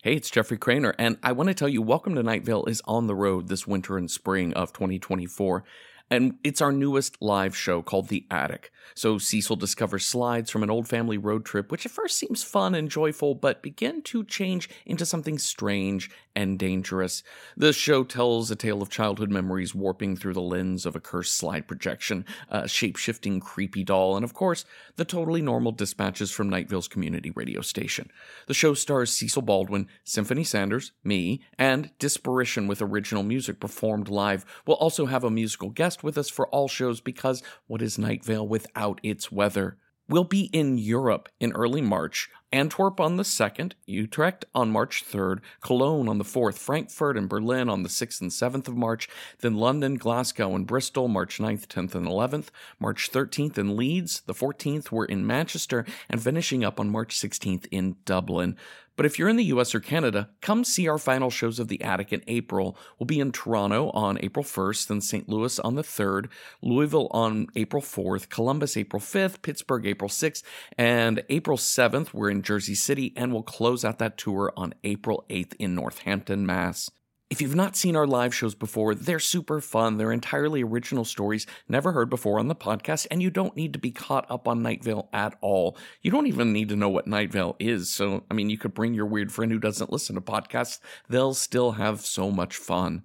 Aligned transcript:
Hey, 0.00 0.14
it's 0.14 0.30
Jeffrey 0.30 0.56
Cranor, 0.56 0.94
and 0.96 1.18
I 1.24 1.32
want 1.32 1.48
to 1.48 1.54
tell 1.54 1.68
you 1.68 1.82
Welcome 1.82 2.14
to 2.14 2.22
Night 2.22 2.44
Vale 2.44 2.66
is 2.66 2.80
on 2.84 3.08
the 3.08 3.16
road 3.16 3.48
this 3.48 3.66
winter 3.66 3.98
and 3.98 4.08
spring 4.08 4.54
of 4.54 4.72
2024. 4.72 5.64
And 6.08 6.38
it's 6.44 6.60
our 6.62 6.70
newest 6.70 7.20
live 7.20 7.56
show 7.56 7.82
called 7.82 8.06
The 8.06 8.24
Attic. 8.30 8.70
So 8.94 9.18
Cecil 9.18 9.56
discovers 9.56 10.06
slides 10.06 10.52
from 10.52 10.62
an 10.62 10.70
old 10.70 10.86
family 10.86 11.18
road 11.18 11.44
trip, 11.44 11.72
which 11.72 11.84
at 11.84 11.90
first 11.90 12.16
seems 12.16 12.44
fun 12.44 12.76
and 12.76 12.88
joyful, 12.88 13.34
but 13.34 13.60
begin 13.60 14.00
to 14.02 14.22
change 14.22 14.70
into 14.86 15.04
something 15.04 15.36
strange 15.36 16.12
and 16.38 16.56
dangerous. 16.56 17.24
The 17.56 17.72
show 17.72 18.04
tells 18.04 18.48
a 18.48 18.54
tale 18.54 18.80
of 18.80 18.88
childhood 18.88 19.28
memories 19.28 19.74
warping 19.74 20.14
through 20.16 20.34
the 20.34 20.40
lens 20.40 20.86
of 20.86 20.94
a 20.94 21.00
cursed 21.00 21.34
slide 21.34 21.66
projection, 21.66 22.24
a 22.48 22.68
shape 22.68 22.96
shifting 22.96 23.40
creepy 23.40 23.82
doll, 23.82 24.14
and 24.14 24.24
of 24.24 24.34
course, 24.34 24.64
the 24.94 25.04
totally 25.04 25.42
normal 25.42 25.72
dispatches 25.72 26.30
from 26.30 26.48
Night 26.48 26.68
Vale's 26.68 26.86
community 26.86 27.32
radio 27.32 27.60
station. 27.60 28.08
The 28.46 28.54
show 28.54 28.74
stars 28.74 29.10
Cecil 29.10 29.42
Baldwin, 29.42 29.88
Symphony 30.04 30.44
Sanders, 30.44 30.92
me, 31.02 31.42
and 31.58 31.90
Disparition 31.98 32.68
with 32.68 32.80
original 32.80 33.24
music 33.24 33.58
performed 33.58 34.08
live. 34.08 34.46
We'll 34.64 34.76
also 34.76 35.06
have 35.06 35.24
a 35.24 35.30
musical 35.30 35.70
guest 35.70 36.04
with 36.04 36.16
us 36.16 36.28
for 36.28 36.46
all 36.50 36.68
shows 36.68 37.00
because 37.00 37.42
what 37.66 37.82
is 37.82 37.98
Night 37.98 38.24
without 38.28 39.00
its 39.02 39.32
weather? 39.32 39.76
We'll 40.10 40.24
be 40.24 40.44
in 40.54 40.78
Europe 40.78 41.28
in 41.38 41.52
early 41.52 41.82
March, 41.82 42.30
Antwerp 42.50 42.98
on 42.98 43.16
the 43.16 43.24
2nd, 43.24 43.72
Utrecht 43.84 44.46
on 44.54 44.70
March 44.70 45.04
3rd, 45.04 45.40
Cologne 45.60 46.08
on 46.08 46.16
the 46.16 46.24
4th, 46.24 46.56
Frankfurt 46.56 47.18
and 47.18 47.28
Berlin 47.28 47.68
on 47.68 47.82
the 47.82 47.90
6th 47.90 48.22
and 48.22 48.30
7th 48.30 48.68
of 48.68 48.76
March, 48.76 49.06
then 49.40 49.56
London, 49.56 49.96
Glasgow, 49.96 50.54
and 50.54 50.66
Bristol 50.66 51.08
March 51.08 51.38
9th, 51.38 51.66
10th, 51.66 51.94
and 51.94 52.06
11th, 52.06 52.46
March 52.80 53.12
13th 53.12 53.58
in 53.58 53.76
Leeds, 53.76 54.22
the 54.22 54.32
14th 54.32 54.90
we're 54.90 55.04
in 55.04 55.26
Manchester, 55.26 55.84
and 56.08 56.22
finishing 56.22 56.64
up 56.64 56.80
on 56.80 56.88
March 56.88 57.14
16th 57.14 57.66
in 57.70 57.96
Dublin. 58.06 58.56
But 58.98 59.06
if 59.06 59.16
you're 59.16 59.28
in 59.28 59.36
the 59.36 59.44
US 59.44 59.76
or 59.76 59.80
Canada, 59.80 60.28
come 60.40 60.64
see 60.64 60.88
our 60.88 60.98
final 60.98 61.30
shows 61.30 61.60
of 61.60 61.68
The 61.68 61.80
Attic 61.82 62.12
in 62.12 62.20
April. 62.26 62.76
We'll 62.98 63.06
be 63.06 63.20
in 63.20 63.30
Toronto 63.30 63.90
on 63.90 64.18
April 64.20 64.44
1st, 64.44 64.88
then 64.88 65.00
St. 65.00 65.28
Louis 65.28 65.56
on 65.60 65.76
the 65.76 65.82
3rd, 65.82 66.26
Louisville 66.62 67.06
on 67.12 67.46
April 67.54 67.80
4th, 67.80 68.28
Columbus 68.28 68.76
April 68.76 69.00
5th, 69.00 69.40
Pittsburgh 69.40 69.86
April 69.86 70.08
6th, 70.10 70.42
and 70.76 71.22
April 71.28 71.56
7th, 71.56 72.12
we're 72.12 72.28
in 72.28 72.42
Jersey 72.42 72.74
City, 72.74 73.12
and 73.14 73.32
we'll 73.32 73.44
close 73.44 73.84
out 73.84 73.98
that 74.00 74.18
tour 74.18 74.52
on 74.56 74.74
April 74.82 75.24
8th 75.30 75.54
in 75.60 75.76
Northampton, 75.76 76.44
Mass. 76.44 76.90
If 77.30 77.42
you've 77.42 77.54
not 77.54 77.76
seen 77.76 77.94
our 77.94 78.06
live 78.06 78.34
shows 78.34 78.54
before, 78.54 78.94
they're 78.94 79.18
super 79.18 79.60
fun. 79.60 79.98
They're 79.98 80.12
entirely 80.12 80.62
original 80.62 81.04
stories 81.04 81.46
never 81.68 81.92
heard 81.92 82.08
before 82.08 82.38
on 82.38 82.48
the 82.48 82.54
podcast, 82.54 83.06
and 83.10 83.20
you 83.20 83.28
don't 83.28 83.54
need 83.54 83.74
to 83.74 83.78
be 83.78 83.90
caught 83.90 84.24
up 84.30 84.48
on 84.48 84.62
Night 84.62 84.82
Vale 84.82 85.10
at 85.12 85.36
all. 85.42 85.76
You 86.00 86.10
don't 86.10 86.26
even 86.26 86.54
need 86.54 86.70
to 86.70 86.76
know 86.76 86.88
what 86.88 87.06
Night 87.06 87.30
Vale 87.30 87.54
is. 87.58 87.90
So, 87.90 88.24
I 88.30 88.34
mean, 88.34 88.48
you 88.48 88.56
could 88.56 88.72
bring 88.72 88.94
your 88.94 89.04
weird 89.04 89.30
friend 89.30 89.52
who 89.52 89.58
doesn't 89.58 89.92
listen 89.92 90.14
to 90.14 90.22
podcasts. 90.22 90.80
They'll 91.10 91.34
still 91.34 91.72
have 91.72 92.00
so 92.00 92.30
much 92.30 92.56
fun. 92.56 93.02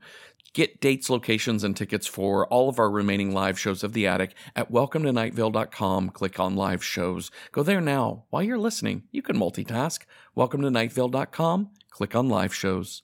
Get 0.53 0.79
dates, 0.79 1.09
locations, 1.09 1.65
and 1.65 1.75
tickets 1.75 2.07
for 2.07 2.47
all 2.47 2.69
of 2.69 2.79
our 2.79 2.89
remaining 2.89 3.33
live 3.33 3.59
shows 3.59 3.83
of 3.83 3.91
The 3.91 4.07
Attic 4.07 4.35
at 4.55 4.71
welcometonightvale.com. 4.71 6.11
Click 6.11 6.39
on 6.39 6.55
live 6.55 6.83
shows. 6.83 7.29
Go 7.51 7.61
there 7.61 7.81
now. 7.81 8.23
While 8.29 8.43
you're 8.43 8.57
listening, 8.57 9.03
you 9.11 9.21
can 9.21 9.35
multitask. 9.35 10.03
Welcome 10.33 10.61
to 10.61 10.69
nightvale.com. 10.69 11.71
Click 11.89 12.15
on 12.15 12.29
live 12.29 12.53
shows. 12.55 13.03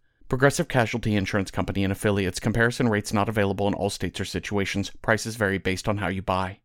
Progressive 0.31 0.69
Casualty 0.69 1.13
Insurance 1.17 1.51
Company 1.51 1.83
and 1.83 1.91
affiliates. 1.91 2.39
Comparison 2.39 2.87
rates 2.87 3.11
not 3.11 3.27
available 3.27 3.67
in 3.67 3.73
all 3.73 3.89
states 3.89 4.17
or 4.17 4.23
situations. 4.23 4.89
Prices 5.01 5.35
vary 5.35 5.57
based 5.57 5.89
on 5.89 5.97
how 5.97 6.07
you 6.07 6.21
buy. 6.21 6.59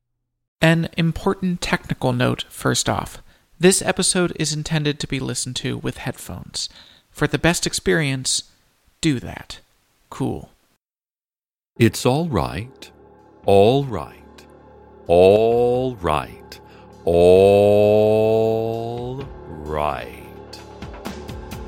An 0.60 0.88
important 0.96 1.60
technical 1.60 2.12
note 2.12 2.44
first 2.48 2.88
off. 2.88 3.20
This 3.58 3.82
episode 3.82 4.32
is 4.36 4.52
intended 4.52 5.00
to 5.00 5.08
be 5.08 5.18
listened 5.18 5.56
to 5.56 5.78
with 5.78 5.96
headphones. 5.96 6.68
For 7.10 7.26
the 7.26 7.40
best 7.40 7.66
experience, 7.66 8.44
do 9.00 9.18
that. 9.18 9.58
Cool. 10.10 10.50
It's 11.76 12.06
all 12.06 12.28
right. 12.28 12.92
All 13.46 13.82
right. 13.82 14.46
All 15.08 15.96
right. 15.96 16.60
All 17.04 17.66
right. 19.48 20.60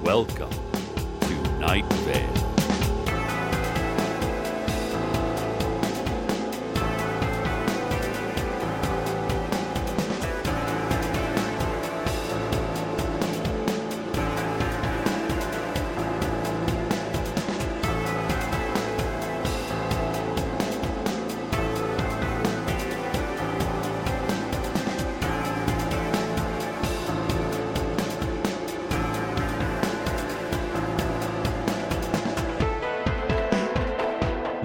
Welcome 0.04 0.50
to 0.50 0.67
Night 1.58 1.84
Vale. 2.04 2.47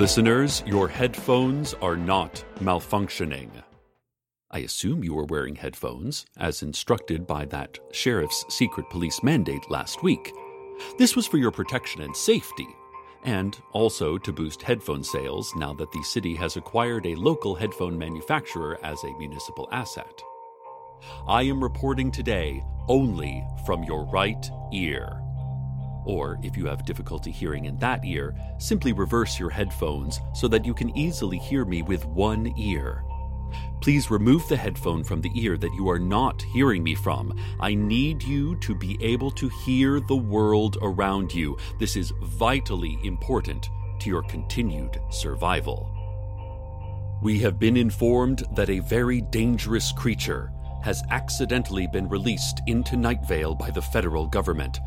Listeners, 0.04 0.62
your 0.66 0.90
headphones 0.90 1.74
are 1.76 1.96
not 1.96 2.44
malfunctioning. 2.60 3.50
I 4.52 4.60
assume 4.60 5.02
you 5.02 5.14
were 5.14 5.24
wearing 5.24 5.56
headphones, 5.56 6.26
as 6.36 6.62
instructed 6.62 7.26
by 7.26 7.46
that 7.46 7.80
sheriff's 7.94 8.44
secret 8.50 8.90
police 8.90 9.24
mandate 9.24 9.72
last 9.72 10.04
week. 10.04 10.34
This 10.98 11.16
was 11.16 11.26
for 11.26 11.38
your 11.38 11.52
protection 11.52 12.02
and 12.02 12.14
safety, 12.14 12.68
and 13.24 13.58
also 13.72 14.18
to 14.18 14.34
boost 14.34 14.62
headphone 14.62 15.06
sales 15.06 15.54
now 15.56 15.74
that 15.76 15.94
the 15.94 16.04
city 16.04 16.36
has 16.36 16.58
acquired 16.58 17.06
a 17.06 17.16
local 17.16 17.56
headphone 17.56 17.98
manufacturer 17.98 18.78
as 18.84 19.02
a 19.06 19.18
municipal 19.18 19.70
asset. 19.72 20.22
I 21.30 21.44
am 21.44 21.64
reporting 21.64 22.12
today 22.12 22.62
only 22.90 23.42
from 23.66 23.86
your 23.86 24.04
right 24.08 24.52
ear. 24.74 25.23
Or, 26.06 26.38
if 26.44 26.58
you 26.58 26.66
have 26.66 26.86
difficulty 26.86 27.32
hearing 27.32 27.66
in 27.66 27.78
that 27.80 28.04
ear, 28.06 28.36
simply 28.58 28.94
reverse 28.94 29.40
your 29.40 29.50
headphones 29.50 30.20
so 30.34 30.48
that 30.50 30.66
you 30.66 30.74
can 30.74 30.96
easily 30.98 31.38
hear 31.38 31.66
me 31.66 31.82
with 31.82 32.06
one 32.06 32.54
ear. 32.58 33.04
Please 33.82 34.10
remove 34.10 34.48
the 34.48 34.58
headphone 34.58 35.04
from 35.04 35.22
the 35.22 35.32
ear 35.36 35.58
that 35.58 35.74
you 35.74 35.90
are 35.90 36.00
not 36.00 36.42
hearing 36.42 36.84
me 36.84 36.96
from. 36.96 37.38
I 37.60 37.74
need 37.74 38.24
you 38.24 38.56
to 38.58 38.74
be 38.74 38.98
able 39.02 39.32
to 39.32 39.50
hear 39.66 40.00
the 40.00 40.16
world 40.16 40.78
around 40.82 41.34
you. 41.34 41.58
This 41.80 41.96
is 41.96 42.14
vitally 42.24 42.98
important 43.04 43.70
to 44.00 44.10
your 44.10 44.24
continued 44.24 45.00
survival. 45.10 45.90
We 47.22 47.40
have 47.40 47.60
been 47.60 47.78
informed 47.78 48.44
that 48.56 48.70
a 48.70 48.80
very 48.80 49.22
dangerous 49.22 49.92
creature 49.92 50.52
has 50.82 51.04
accidentally 51.12 51.88
been 51.88 52.10
released 52.10 52.62
into 52.68 52.98
Night 52.98 53.26
Vale 53.26 53.56
by 53.56 53.70
the 53.70 53.82
federal 53.82 54.28
government 54.28 54.80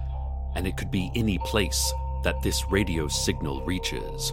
and 0.57 0.67
it 0.67 0.77
could 0.77 0.91
be 0.91 1.13
any 1.15 1.39
place 1.39 1.93
that 2.25 2.43
this 2.43 2.65
radio 2.71 3.07
signal 3.07 3.63
reaches. 3.65 4.33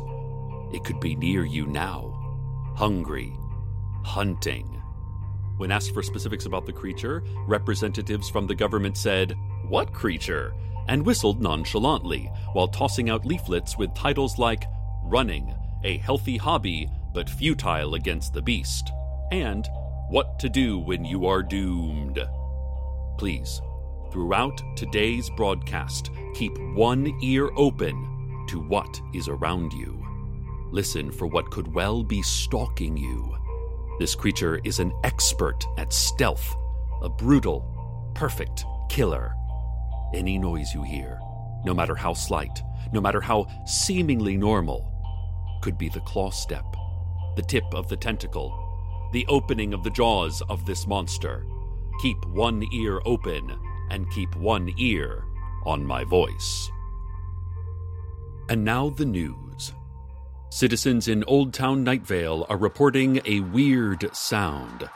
It 0.73 0.83
could 0.85 0.99
be 0.99 1.15
near 1.15 1.43
you 1.43 1.67
now, 1.67 2.73
hungry, 2.75 3.37
hunting. 4.05 4.81
When 5.57 5.69
asked 5.69 5.93
for 5.93 6.01
specifics 6.01 6.45
about 6.45 6.65
the 6.65 6.73
creature, 6.73 7.23
representatives 7.45 8.29
from 8.29 8.47
the 8.47 8.55
government 8.55 8.97
said, 8.97 9.35
What 9.67 9.93
creature? 9.93 10.55
and 10.89 11.05
whistled 11.05 11.41
nonchalantly 11.41 12.29
while 12.51 12.67
tossing 12.67 13.09
out 13.09 13.25
leaflets 13.25 13.77
with 13.77 13.93
titles 13.93 14.37
like 14.37 14.65
Running, 15.03 15.55
a 15.83 15.97
healthy 15.97 16.35
hobby 16.35 16.89
but 17.13 17.29
futile 17.29 17.95
against 17.95 18.33
the 18.33 18.41
beast, 18.41 18.91
and 19.31 19.67
What 20.09 20.39
to 20.39 20.49
do 20.49 20.79
when 20.79 21.05
you 21.05 21.25
are 21.25 21.43
doomed. 21.43 22.19
Please 23.17 23.61
Throughout 24.13 24.61
today's 24.75 25.27
broadcast, 25.31 26.11
keep 26.35 26.55
one 26.75 27.17
ear 27.23 27.49
open 27.55 28.45
to 28.47 28.59
what 28.59 29.01
is 29.11 29.27
around 29.27 29.73
you. 29.73 30.05
Listen 30.69 31.11
for 31.11 31.25
what 31.25 31.49
could 31.49 31.73
well 31.73 32.03
be 32.03 32.21
stalking 32.21 32.95
you. 32.95 33.35
This 33.97 34.13
creature 34.13 34.61
is 34.63 34.77
an 34.77 34.93
expert 35.03 35.65
at 35.79 35.91
stealth, 35.91 36.55
a 37.01 37.09
brutal, 37.09 37.65
perfect 38.13 38.65
killer. 38.87 39.33
Any 40.13 40.37
noise 40.37 40.75
you 40.75 40.83
hear, 40.83 41.19
no 41.65 41.73
matter 41.73 41.95
how 41.95 42.13
slight, 42.13 42.61
no 42.91 43.01
matter 43.01 43.19
how 43.19 43.47
seemingly 43.65 44.37
normal, 44.37 44.93
could 45.63 45.79
be 45.79 45.89
the 45.89 46.01
claw 46.01 46.29
step, 46.29 46.75
the 47.35 47.41
tip 47.41 47.65
of 47.73 47.89
the 47.89 47.97
tentacle, 47.97 49.09
the 49.11 49.25
opening 49.27 49.73
of 49.73 49.83
the 49.83 49.89
jaws 49.89 50.43
of 50.49 50.67
this 50.67 50.85
monster. 50.85 51.47
Keep 51.99 52.23
one 52.27 52.63
ear 52.71 53.01
open 53.05 53.57
and 53.89 54.11
keep 54.11 54.35
one 54.35 54.73
ear 54.77 55.23
on 55.65 55.85
my 55.85 56.03
voice. 56.03 56.71
And 58.49 58.63
now 58.63 58.89
the 58.89 59.05
news. 59.05 59.73
Citizens 60.49 61.07
in 61.07 61.23
Old 61.23 61.53
Town 61.53 61.83
Nightvale 61.83 62.45
are 62.49 62.57
reporting 62.57 63.21
a 63.25 63.39
weird 63.39 64.15
sound. 64.15 64.87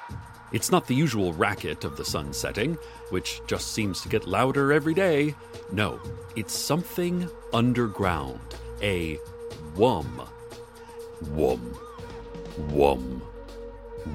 It's 0.52 0.72
not 0.72 0.88
the 0.88 0.96
usual 0.96 1.34
racket 1.34 1.84
of 1.84 1.98
the 1.98 2.06
sun 2.06 2.32
setting, 2.32 2.78
which 3.10 3.42
just 3.48 3.74
seems 3.74 4.02
to 4.02 4.10
get 4.10 4.28
louder 4.28 4.72
every 4.72 4.94
day. 4.94 5.36
No, 5.72 6.00
it's 6.36 6.54
something 6.54 7.30
underground. 7.54 8.56
A 8.82 9.20
wum. 9.76 10.22
Wum. 11.32 11.78
Wum. 12.70 13.22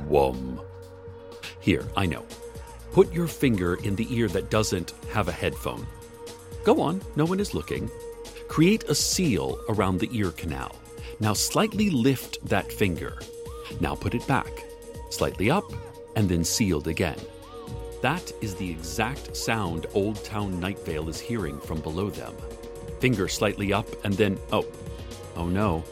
Wum. 0.06 0.60
Here, 1.60 1.86
I 1.96 2.06
know. 2.06 2.24
Put 2.92 3.12
your 3.12 3.26
finger 3.26 3.76
in 3.76 3.96
the 3.96 4.06
ear 4.14 4.28
that 4.28 4.50
doesn't 4.50 4.92
have 5.10 5.28
a 5.28 5.32
headphone. 5.32 5.86
Go 6.62 6.82
on, 6.82 7.00
no 7.16 7.24
one 7.24 7.40
is 7.40 7.54
looking. 7.54 7.90
Create 8.48 8.84
a 8.84 8.94
seal 8.94 9.58
around 9.70 9.98
the 9.98 10.10
ear 10.12 10.30
canal. 10.30 10.76
Now 11.18 11.32
slightly 11.32 11.88
lift 11.88 12.44
that 12.46 12.70
finger. 12.70 13.18
Now 13.80 13.94
put 13.94 14.14
it 14.14 14.26
back, 14.26 14.64
slightly 15.08 15.50
up, 15.50 15.64
and 16.16 16.28
then 16.28 16.44
sealed 16.44 16.86
again. 16.86 17.18
That 18.02 18.30
is 18.42 18.54
the 18.56 18.70
exact 18.70 19.36
sound 19.36 19.86
Old 19.94 20.22
Town 20.22 20.60
Nightvale 20.60 21.08
is 21.08 21.18
hearing 21.18 21.58
from 21.60 21.80
below 21.80 22.10
them. 22.10 22.34
Finger 23.00 23.26
slightly 23.26 23.72
up, 23.72 23.86
and 24.04 24.12
then, 24.14 24.38
oh, 24.52 24.66
oh 25.36 25.46
no. 25.48 25.82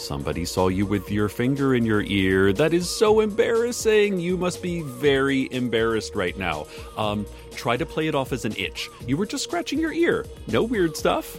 Somebody 0.00 0.46
saw 0.46 0.68
you 0.68 0.86
with 0.86 1.10
your 1.10 1.28
finger 1.28 1.74
in 1.74 1.84
your 1.84 2.00
ear. 2.00 2.54
That 2.54 2.72
is 2.72 2.88
so 2.88 3.20
embarrassing. 3.20 4.18
You 4.18 4.38
must 4.38 4.62
be 4.62 4.80
very 4.80 5.46
embarrassed 5.52 6.14
right 6.14 6.36
now. 6.38 6.66
Um, 6.96 7.26
try 7.54 7.76
to 7.76 7.84
play 7.84 8.08
it 8.08 8.14
off 8.14 8.32
as 8.32 8.46
an 8.46 8.54
itch. 8.56 8.88
You 9.06 9.18
were 9.18 9.26
just 9.26 9.44
scratching 9.44 9.78
your 9.78 9.92
ear. 9.92 10.24
No 10.48 10.62
weird 10.62 10.96
stuff. 10.96 11.38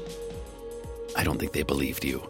I 1.15 1.23
don't 1.23 1.39
think 1.39 1.53
they 1.53 1.63
believed 1.63 2.05
you. 2.05 2.21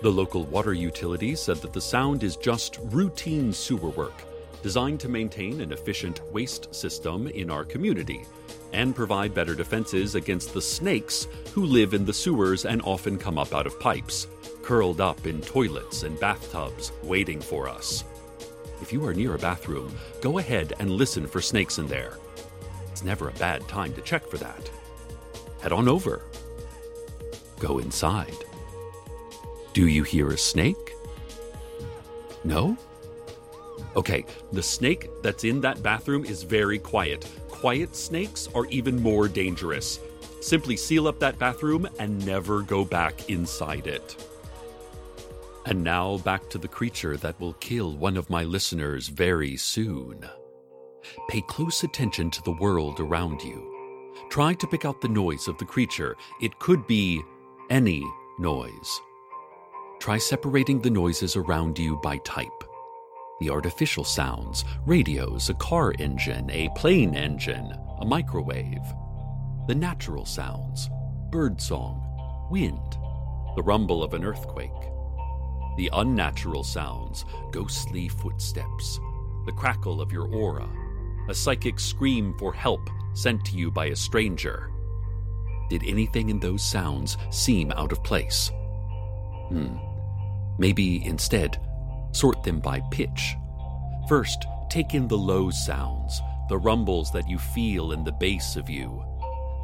The 0.00 0.12
local 0.12 0.44
water 0.44 0.72
utility 0.72 1.34
said 1.34 1.56
that 1.58 1.72
the 1.72 1.80
sound 1.80 2.22
is 2.22 2.36
just 2.36 2.78
routine 2.84 3.52
sewer 3.52 3.90
work, 3.90 4.22
designed 4.62 5.00
to 5.00 5.08
maintain 5.08 5.60
an 5.60 5.72
efficient 5.72 6.20
waste 6.32 6.72
system 6.72 7.26
in 7.26 7.50
our 7.50 7.64
community 7.64 8.24
and 8.72 8.94
provide 8.94 9.34
better 9.34 9.54
defenses 9.54 10.14
against 10.14 10.54
the 10.54 10.62
snakes 10.62 11.26
who 11.52 11.64
live 11.64 11.94
in 11.94 12.04
the 12.04 12.12
sewers 12.12 12.64
and 12.64 12.80
often 12.82 13.18
come 13.18 13.38
up 13.38 13.52
out 13.52 13.66
of 13.66 13.78
pipes, 13.80 14.28
curled 14.62 15.00
up 15.00 15.26
in 15.26 15.40
toilets 15.40 16.02
and 16.02 16.18
bathtubs, 16.20 16.92
waiting 17.02 17.40
for 17.40 17.68
us. 17.68 18.04
If 18.80 18.92
you 18.92 19.04
are 19.06 19.14
near 19.14 19.34
a 19.34 19.38
bathroom, 19.38 19.94
go 20.20 20.38
ahead 20.38 20.74
and 20.78 20.90
listen 20.90 21.26
for 21.26 21.40
snakes 21.40 21.78
in 21.78 21.86
there. 21.86 22.16
It's 22.90 23.04
never 23.04 23.28
a 23.28 23.32
bad 23.32 23.66
time 23.68 23.92
to 23.94 24.00
check 24.00 24.26
for 24.26 24.38
that. 24.38 24.70
Head 25.60 25.72
on 25.72 25.88
over. 25.88 26.22
Go 27.58 27.78
inside. 27.78 28.36
Do 29.72 29.86
you 29.86 30.02
hear 30.02 30.30
a 30.30 30.38
snake? 30.38 30.94
No? 32.44 32.76
Okay, 33.96 34.24
the 34.52 34.62
snake 34.62 35.10
that's 35.22 35.44
in 35.44 35.60
that 35.60 35.82
bathroom 35.82 36.24
is 36.24 36.42
very 36.42 36.78
quiet. 36.78 37.28
Quiet 37.48 37.94
snakes 37.94 38.48
are 38.54 38.66
even 38.66 39.00
more 39.02 39.28
dangerous. 39.28 40.00
Simply 40.40 40.76
seal 40.76 41.06
up 41.06 41.18
that 41.18 41.38
bathroom 41.38 41.86
and 41.98 42.24
never 42.24 42.62
go 42.62 42.84
back 42.84 43.28
inside 43.28 43.86
it. 43.86 44.16
And 45.70 45.84
now 45.84 46.18
back 46.18 46.50
to 46.50 46.58
the 46.58 46.66
creature 46.66 47.16
that 47.18 47.38
will 47.38 47.52
kill 47.54 47.96
one 47.96 48.16
of 48.16 48.28
my 48.28 48.42
listeners 48.42 49.06
very 49.06 49.56
soon. 49.56 50.28
Pay 51.28 51.42
close 51.42 51.84
attention 51.84 52.28
to 52.32 52.42
the 52.42 52.50
world 52.50 52.98
around 52.98 53.40
you. 53.40 54.12
Try 54.30 54.54
to 54.54 54.66
pick 54.66 54.84
out 54.84 55.00
the 55.00 55.08
noise 55.08 55.46
of 55.46 55.56
the 55.58 55.64
creature. 55.64 56.16
It 56.42 56.58
could 56.58 56.88
be 56.88 57.22
any 57.70 58.04
noise. 58.40 59.00
Try 60.00 60.18
separating 60.18 60.80
the 60.80 60.90
noises 60.90 61.36
around 61.36 61.78
you 61.78 62.00
by 62.02 62.18
type. 62.18 62.64
The 63.38 63.50
artificial 63.50 64.02
sounds, 64.02 64.64
radios, 64.86 65.50
a 65.50 65.54
car 65.54 65.94
engine, 66.00 66.50
a 66.50 66.68
plane 66.74 67.14
engine, 67.14 67.72
a 68.00 68.04
microwave. 68.04 68.82
The 69.68 69.76
natural 69.76 70.24
sounds, 70.24 70.90
birdsong, 71.30 72.48
wind, 72.50 72.98
the 73.54 73.62
rumble 73.62 74.02
of 74.02 74.14
an 74.14 74.24
earthquake. 74.24 74.72
The 75.76 75.90
unnatural 75.92 76.64
sounds, 76.64 77.24
ghostly 77.52 78.08
footsteps, 78.08 79.00
the 79.46 79.52
crackle 79.52 80.00
of 80.00 80.12
your 80.12 80.28
aura, 80.28 80.68
a 81.28 81.34
psychic 81.34 81.80
scream 81.80 82.34
for 82.38 82.52
help 82.52 82.88
sent 83.14 83.44
to 83.46 83.56
you 83.56 83.70
by 83.70 83.86
a 83.86 83.96
stranger. 83.96 84.70
Did 85.68 85.84
anything 85.84 86.30
in 86.30 86.40
those 86.40 86.62
sounds 86.62 87.16
seem 87.30 87.72
out 87.72 87.92
of 87.92 88.02
place? 88.02 88.50
Hmm. 89.48 89.76
Maybe 90.58 91.04
instead, 91.04 91.60
sort 92.12 92.42
them 92.42 92.60
by 92.60 92.80
pitch. 92.90 93.36
First, 94.08 94.44
take 94.68 94.94
in 94.94 95.08
the 95.08 95.16
low 95.16 95.50
sounds, 95.50 96.20
the 96.48 96.58
rumbles 96.58 97.12
that 97.12 97.28
you 97.28 97.38
feel 97.38 97.92
in 97.92 98.04
the 98.04 98.12
base 98.12 98.56
of 98.56 98.68
you. 98.68 99.04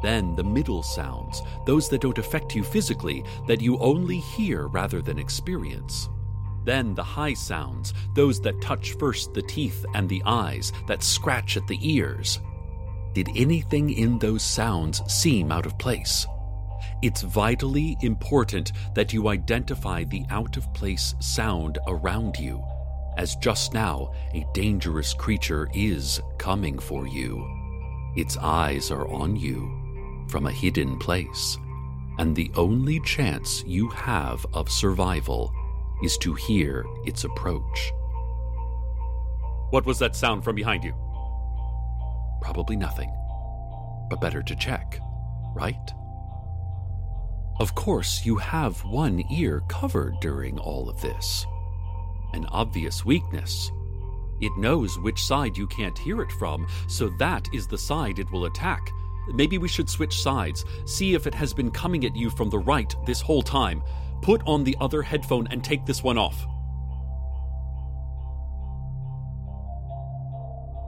Then 0.01 0.35
the 0.35 0.43
middle 0.43 0.83
sounds, 0.83 1.41
those 1.65 1.89
that 1.89 2.01
don't 2.01 2.17
affect 2.17 2.55
you 2.55 2.63
physically, 2.63 3.23
that 3.47 3.61
you 3.61 3.77
only 3.79 4.19
hear 4.19 4.67
rather 4.67 5.01
than 5.01 5.17
experience. 5.17 6.09
Then 6.65 6.93
the 6.93 7.03
high 7.03 7.33
sounds, 7.33 7.93
those 8.13 8.41
that 8.41 8.61
touch 8.61 8.91
first 8.93 9.33
the 9.33 9.41
teeth 9.41 9.85
and 9.95 10.07
the 10.07 10.21
eyes, 10.25 10.71
that 10.87 11.01
scratch 11.01 11.57
at 11.57 11.65
the 11.67 11.79
ears. 11.81 12.39
Did 13.13 13.29
anything 13.35 13.89
in 13.89 14.19
those 14.19 14.43
sounds 14.43 15.01
seem 15.11 15.51
out 15.51 15.65
of 15.65 15.77
place? 15.79 16.27
It's 17.01 17.21
vitally 17.21 17.97
important 18.01 18.73
that 18.95 19.13
you 19.13 19.29
identify 19.29 20.03
the 20.03 20.25
out 20.29 20.57
of 20.57 20.71
place 20.73 21.15
sound 21.19 21.79
around 21.87 22.37
you, 22.37 22.63
as 23.17 23.35
just 23.37 23.73
now 23.73 24.11
a 24.33 24.45
dangerous 24.53 25.13
creature 25.13 25.69
is 25.73 26.21
coming 26.37 26.77
for 26.77 27.07
you. 27.07 27.47
Its 28.15 28.37
eyes 28.37 28.91
are 28.91 29.07
on 29.07 29.35
you 29.35 29.76
from 30.27 30.45
a 30.45 30.51
hidden 30.51 30.97
place, 30.97 31.57
and 32.17 32.35
the 32.35 32.51
only 32.55 32.99
chance 33.01 33.63
you 33.65 33.89
have 33.89 34.45
of 34.53 34.69
survival 34.69 35.53
is 36.03 36.17
to 36.19 36.33
hear 36.33 36.85
its 37.05 37.23
approach. 37.23 37.91
What 39.69 39.85
was 39.85 39.99
that 39.99 40.15
sound 40.15 40.43
from 40.43 40.55
behind 40.55 40.83
you? 40.83 40.93
Probably 42.41 42.75
nothing, 42.75 43.13
but 44.09 44.21
better 44.21 44.41
to 44.43 44.55
check, 44.55 44.99
right? 45.55 45.91
Of 47.59 47.73
course, 47.73 48.25
you 48.25 48.35
have 48.37 48.83
one 48.85 49.23
ear 49.31 49.63
covered 49.67 50.19
during 50.21 50.59
all 50.59 50.89
of 50.89 51.01
this. 51.01 51.45
An 52.33 52.45
obvious 52.51 53.03
weakness. 53.03 53.71
It 54.39 54.55
knows 54.57 54.99
which 54.99 55.25
side 55.25 55.57
you 55.57 55.65
can't 55.67 55.97
hear 55.97 56.21
it 56.21 56.31
from, 56.33 56.67
so 56.87 57.09
that 57.17 57.47
is 57.53 57.65
the 57.65 57.77
side 57.77 58.19
it 58.19 58.31
will 58.31 58.45
attack. 58.45 58.91
Maybe 59.33 59.57
we 59.57 59.67
should 59.67 59.89
switch 59.89 60.21
sides, 60.21 60.63
see 60.85 61.13
if 61.13 61.27
it 61.27 61.33
has 61.33 61.53
been 61.53 61.71
coming 61.71 62.05
at 62.05 62.15
you 62.15 62.29
from 62.29 62.49
the 62.49 62.59
right 62.59 62.93
this 63.05 63.21
whole 63.21 63.41
time. 63.41 63.83
Put 64.21 64.41
on 64.45 64.63
the 64.63 64.75
other 64.79 65.01
headphone 65.01 65.47
and 65.47 65.63
take 65.63 65.85
this 65.85 66.03
one 66.03 66.17
off. 66.17 66.45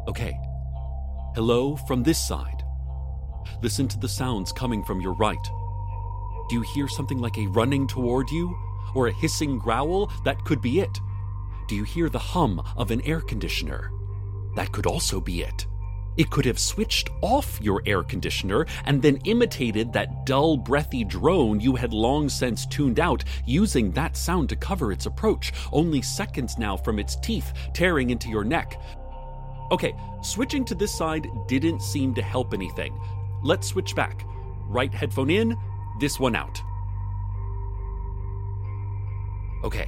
Okay. 0.08 0.38
Hello 1.36 1.75
from 1.75 2.01
this 2.01 2.19
side. 2.19 2.63
Listen 3.62 3.88
to 3.88 4.00
the 4.00 4.10
sounds 4.10 4.51
coming 4.51 4.84
from 4.84 5.01
your 5.01 5.13
right. 5.13 5.38
Do 6.50 6.55
you 6.55 6.62
hear 6.62 6.88
something 6.88 7.19
like 7.19 7.38
a 7.38 7.48
running 7.48 7.86
toward 7.88 8.31
you? 8.31 8.58
Or 8.96 9.08
a 9.08 9.13
hissing 9.13 9.60
growl? 9.60 10.12
That 10.25 10.43
could 10.46 10.62
be 10.62 10.79
it. 10.79 10.98
Do 11.67 11.75
you 11.75 11.84
hear 11.84 12.10
the 12.10 12.17
hum 12.17 12.60
of 12.75 12.89
an 12.89 13.01
air 13.01 13.22
conditioner? 13.22 13.91
That 14.55 14.72
could 14.72 14.88
also 14.88 15.22
be 15.22 15.43
it. 15.43 15.67
It 16.19 16.29
could 16.31 16.43
have 16.43 16.59
switched 16.59 17.09
off 17.21 17.61
your 17.61 17.81
air 17.85 18.03
conditioner 18.03 18.65
and 18.83 19.01
then 19.01 19.21
imitated 19.23 19.93
that 19.93 20.25
dull, 20.25 20.57
breathy 20.57 21.05
drone 21.05 21.61
you 21.61 21.77
had 21.77 21.93
long 21.93 22.27
since 22.27 22.65
tuned 22.65 22.99
out, 22.99 23.23
using 23.45 23.89
that 23.91 24.17
sound 24.17 24.49
to 24.49 24.57
cover 24.57 24.91
its 24.91 25.05
approach, 25.05 25.53
only 25.71 26.01
seconds 26.01 26.57
now 26.57 26.75
from 26.75 26.99
its 26.99 27.15
teeth 27.15 27.53
tearing 27.73 28.09
into 28.09 28.27
your 28.27 28.43
neck. 28.43 28.81
Okay, 29.71 29.95
switching 30.21 30.65
to 30.65 30.75
this 30.75 30.93
side 30.93 31.25
didn't 31.47 31.81
seem 31.81 32.13
to 32.15 32.21
help 32.21 32.53
anything. 32.53 32.99
Let's 33.41 33.67
switch 33.67 33.95
back. 33.95 34.25
Right 34.67 34.93
headphone 34.93 35.29
in, 35.29 35.55
this 36.01 36.19
one 36.19 36.35
out. 36.35 36.61
Okay. 39.63 39.88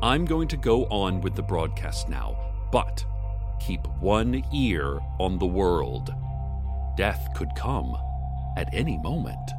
I'm 0.00 0.24
going 0.24 0.46
to 0.46 0.56
go 0.56 0.84
on 0.84 1.20
with 1.22 1.34
the 1.34 1.42
broadcast 1.42 2.08
now, 2.08 2.38
but 2.70 3.04
keep 3.60 3.86
one 4.00 4.42
ear 4.52 5.00
on 5.18 5.38
the 5.38 5.46
world. 5.46 6.14
Death 6.96 7.28
could 7.34 7.54
come 7.56 7.96
at 8.56 8.72
any 8.72 8.98
moment. 8.98 9.50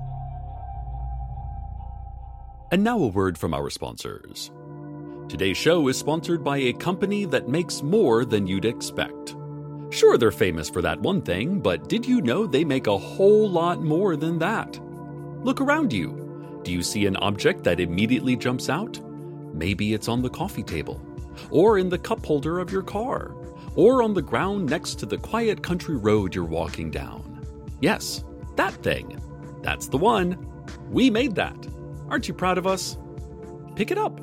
And 2.71 2.83
now 2.83 2.99
a 2.99 3.07
word 3.07 3.37
from 3.37 3.53
our 3.53 3.69
sponsors. 3.69 4.51
Today's 5.27 5.57
show 5.57 5.87
is 5.87 5.97
sponsored 5.97 6.43
by 6.43 6.57
a 6.57 6.73
company 6.73 7.25
that 7.25 7.47
makes 7.47 7.81
more 7.81 8.25
than 8.25 8.47
you'd 8.47 8.65
expect. 8.65 9.35
Sure, 9.91 10.17
they're 10.17 10.31
famous 10.31 10.69
for 10.69 10.81
that 10.81 10.99
one 11.01 11.21
thing, 11.21 11.59
but 11.59 11.89
did 11.89 12.05
you 12.05 12.21
know 12.21 12.45
they 12.45 12.63
make 12.63 12.87
a 12.87 12.97
whole 12.97 13.49
lot 13.49 13.81
more 13.81 14.15
than 14.15 14.37
that? 14.39 14.79
Look 15.43 15.61
around 15.61 15.93
you. 15.93 16.59
Do 16.63 16.71
you 16.71 16.83
see 16.83 17.05
an 17.05 17.15
object 17.17 17.63
that 17.63 17.79
immediately 17.79 18.35
jumps 18.35 18.69
out? 18.69 18.99
Maybe 19.53 19.93
it's 19.93 20.07
on 20.07 20.21
the 20.21 20.29
coffee 20.29 20.63
table, 20.63 21.01
or 21.49 21.79
in 21.79 21.89
the 21.89 21.97
cup 21.97 22.23
holder 22.23 22.59
of 22.59 22.71
your 22.71 22.83
car, 22.83 23.33
or 23.79 24.03
on 24.03 24.13
the 24.13 24.21
ground 24.21 24.69
next 24.69 24.95
to 24.95 25.05
the 25.05 25.17
quiet 25.17 25.63
country 25.63 25.95
road 25.95 26.35
you're 26.35 26.43
walking 26.43 26.91
down. 26.91 27.23
Yes, 27.79 28.25
that 28.57 28.73
thing. 28.83 29.17
That's 29.61 29.87
the 29.87 29.97
one. 29.97 30.45
We 30.89 31.09
made 31.09 31.33
that. 31.35 31.55
Aren't 32.09 32.27
you 32.27 32.33
proud 32.33 32.57
of 32.57 32.67
us? 32.67 32.97
Pick 33.77 33.89
it 33.89 33.97
up. 33.97 34.19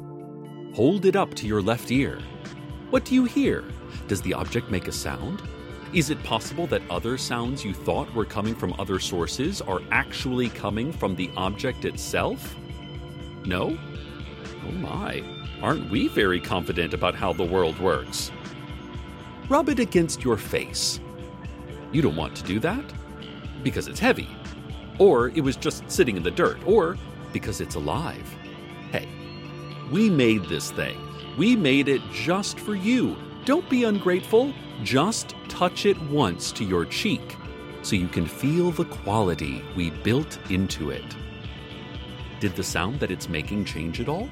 Hold 0.74 1.06
it 1.06 1.16
up 1.16 1.32
to 1.36 1.46
your 1.46 1.62
left 1.62 1.90
ear. 1.90 2.20
What 2.90 3.06
do 3.06 3.14
you 3.14 3.24
hear? 3.24 3.64
Does 4.08 4.20
the 4.20 4.34
object 4.34 4.70
make 4.70 4.88
a 4.88 4.92
sound? 4.92 5.40
Is 5.94 6.10
it 6.10 6.22
possible 6.22 6.66
that 6.66 6.82
other 6.90 7.16
sounds 7.16 7.64
you 7.64 7.72
thought 7.72 8.14
were 8.14 8.26
coming 8.26 8.54
from 8.54 8.74
other 8.78 8.98
sources 8.98 9.62
are 9.62 9.80
actually 9.90 10.50
coming 10.50 10.92
from 10.92 11.16
the 11.16 11.30
object 11.34 11.86
itself? 11.86 12.54
No? 13.46 13.78
Oh 14.66 14.72
my, 14.72 15.24
aren't 15.62 15.90
we 15.90 16.08
very 16.08 16.40
confident 16.42 16.92
about 16.92 17.14
how 17.14 17.32
the 17.32 17.42
world 17.42 17.78
works? 17.78 18.30
Rub 19.48 19.68
it 19.68 19.78
against 19.78 20.24
your 20.24 20.36
face. 20.36 21.00
You 21.92 22.02
don't 22.02 22.16
want 22.16 22.34
to 22.36 22.42
do 22.42 22.58
that? 22.60 22.84
Because 23.62 23.86
it's 23.86 24.00
heavy. 24.00 24.28
Or 24.98 25.28
it 25.28 25.40
was 25.40 25.56
just 25.56 25.88
sitting 25.90 26.16
in 26.16 26.22
the 26.22 26.30
dirt. 26.30 26.58
Or 26.66 26.96
because 27.32 27.60
it's 27.60 27.76
alive. 27.76 28.28
Hey, 28.90 29.08
we 29.92 30.10
made 30.10 30.44
this 30.46 30.72
thing. 30.72 30.98
We 31.38 31.54
made 31.54 31.88
it 31.88 32.02
just 32.12 32.58
for 32.58 32.74
you. 32.74 33.16
Don't 33.44 33.68
be 33.70 33.84
ungrateful. 33.84 34.52
Just 34.82 35.34
touch 35.48 35.86
it 35.86 36.00
once 36.02 36.50
to 36.52 36.64
your 36.64 36.84
cheek 36.84 37.36
so 37.82 37.94
you 37.94 38.08
can 38.08 38.26
feel 38.26 38.72
the 38.72 38.84
quality 38.84 39.62
we 39.76 39.90
built 39.90 40.40
into 40.50 40.90
it. 40.90 41.16
Did 42.40 42.56
the 42.56 42.64
sound 42.64 42.98
that 42.98 43.12
it's 43.12 43.28
making 43.28 43.64
change 43.64 44.00
at 44.00 44.08
all? 44.08 44.28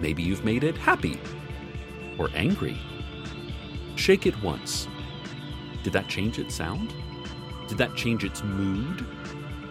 Maybe 0.00 0.22
you've 0.22 0.44
made 0.44 0.64
it 0.64 0.76
happy 0.76 1.20
or 2.18 2.28
angry. 2.34 2.76
Shake 3.96 4.26
it 4.26 4.40
once. 4.42 4.86
Did 5.82 5.92
that 5.94 6.08
change 6.08 6.38
its 6.38 6.54
sound? 6.54 6.92
Did 7.66 7.78
that 7.78 7.96
change 7.96 8.24
its 8.24 8.44
mood? 8.44 9.04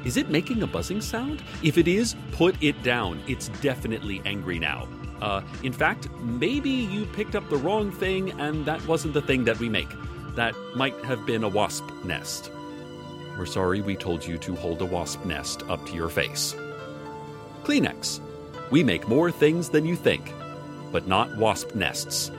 Is 0.03 0.17
it 0.17 0.29
making 0.29 0.61
a 0.61 0.67
buzzing 0.67 1.01
sound? 1.01 1.43
If 1.63 1.77
it 1.77 1.87
is, 1.87 2.15
put 2.31 2.61
it 2.61 2.81
down. 2.83 3.21
It's 3.27 3.49
definitely 3.61 4.21
angry 4.25 4.59
now. 4.59 4.87
Uh, 5.21 5.41
in 5.63 5.71
fact, 5.71 6.09
maybe 6.19 6.69
you 6.69 7.05
picked 7.05 7.35
up 7.35 7.49
the 7.49 7.57
wrong 7.57 7.91
thing 7.91 8.31
and 8.39 8.65
that 8.65 8.85
wasn't 8.87 9.13
the 9.13 9.21
thing 9.21 9.45
that 9.45 9.59
we 9.59 9.69
make. 9.69 9.89
That 10.35 10.53
might 10.75 10.95
have 11.05 11.25
been 11.25 11.43
a 11.43 11.49
wasp 11.49 11.85
nest. 12.03 12.51
We're 13.37 13.45
sorry 13.45 13.81
we 13.81 13.95
told 13.95 14.25
you 14.25 14.37
to 14.39 14.55
hold 14.55 14.81
a 14.81 14.85
wasp 14.85 15.25
nest 15.25 15.63
up 15.69 15.85
to 15.87 15.93
your 15.93 16.09
face. 16.09 16.55
Kleenex. 17.63 18.19
We 18.71 18.83
make 18.83 19.07
more 19.07 19.31
things 19.31 19.69
than 19.69 19.85
you 19.85 19.95
think, 19.95 20.33
but 20.91 21.07
not 21.07 21.35
wasp 21.37 21.75
nests. 21.75 22.31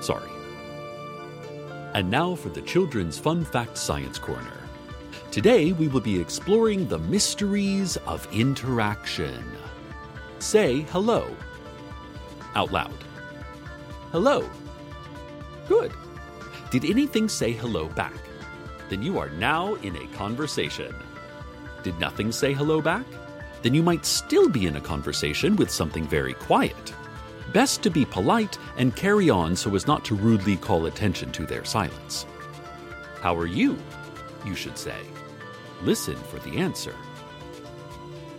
Sorry. 0.00 0.31
And 1.94 2.10
now 2.10 2.34
for 2.34 2.48
the 2.48 2.62
Children's 2.62 3.18
Fun 3.18 3.44
Fact 3.44 3.76
Science 3.76 4.18
Corner. 4.18 4.56
Today 5.30 5.72
we 5.72 5.88
will 5.88 6.00
be 6.00 6.18
exploring 6.18 6.88
the 6.88 6.98
mysteries 6.98 7.96
of 8.06 8.26
interaction. 8.32 9.44
Say 10.38 10.80
hello 10.90 11.34
out 12.54 12.72
loud. 12.72 13.04
Hello. 14.10 14.48
Good. 15.68 15.92
Did 16.70 16.84
anything 16.84 17.28
say 17.28 17.52
hello 17.52 17.88
back? 17.88 18.14
Then 18.88 19.02
you 19.02 19.18
are 19.18 19.30
now 19.30 19.74
in 19.76 19.96
a 19.96 20.06
conversation. 20.08 20.94
Did 21.82 21.98
nothing 21.98 22.32
say 22.32 22.52
hello 22.52 22.80
back? 22.80 23.06
Then 23.62 23.74
you 23.74 23.82
might 23.82 24.04
still 24.04 24.48
be 24.48 24.66
in 24.66 24.76
a 24.76 24.80
conversation 24.80 25.56
with 25.56 25.70
something 25.70 26.06
very 26.06 26.34
quiet. 26.34 26.92
Best 27.52 27.82
to 27.82 27.90
be 27.90 28.04
polite 28.04 28.58
and 28.76 28.96
carry 28.96 29.30
on 29.30 29.54
so 29.56 29.74
as 29.74 29.86
not 29.86 30.04
to 30.06 30.14
rudely 30.14 30.56
call 30.56 30.86
attention 30.86 31.30
to 31.32 31.46
their 31.46 31.64
silence. 31.64 32.26
How 33.20 33.36
are 33.36 33.46
you? 33.46 33.78
You 34.44 34.54
should 34.54 34.78
say. 34.78 35.00
Listen 35.82 36.16
for 36.16 36.38
the 36.40 36.58
answer. 36.58 36.94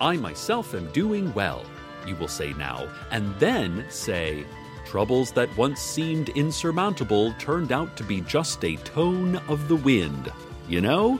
I 0.01 0.17
myself 0.17 0.74
am 0.74 0.91
doing 0.91 1.34
well 1.34 1.65
you 2.08 2.15
will 2.15 2.27
say 2.27 2.53
now, 2.53 2.88
and 3.12 3.34
then 3.39 3.86
say, 3.89 4.46
Troubles 4.86 5.32
that 5.32 5.55
once 5.58 5.79
seemed 5.79 6.29
insurmountable 6.29 7.34
turned 7.39 7.72
out 7.72 7.96
to 7.98 8.03
be 8.03 8.22
just 8.22 8.63
a 8.63 8.75
tone 8.77 9.38
of 9.48 9.67
the 9.67 9.75
wind. 9.77 10.32
You 10.67 10.82
know? 10.82 11.20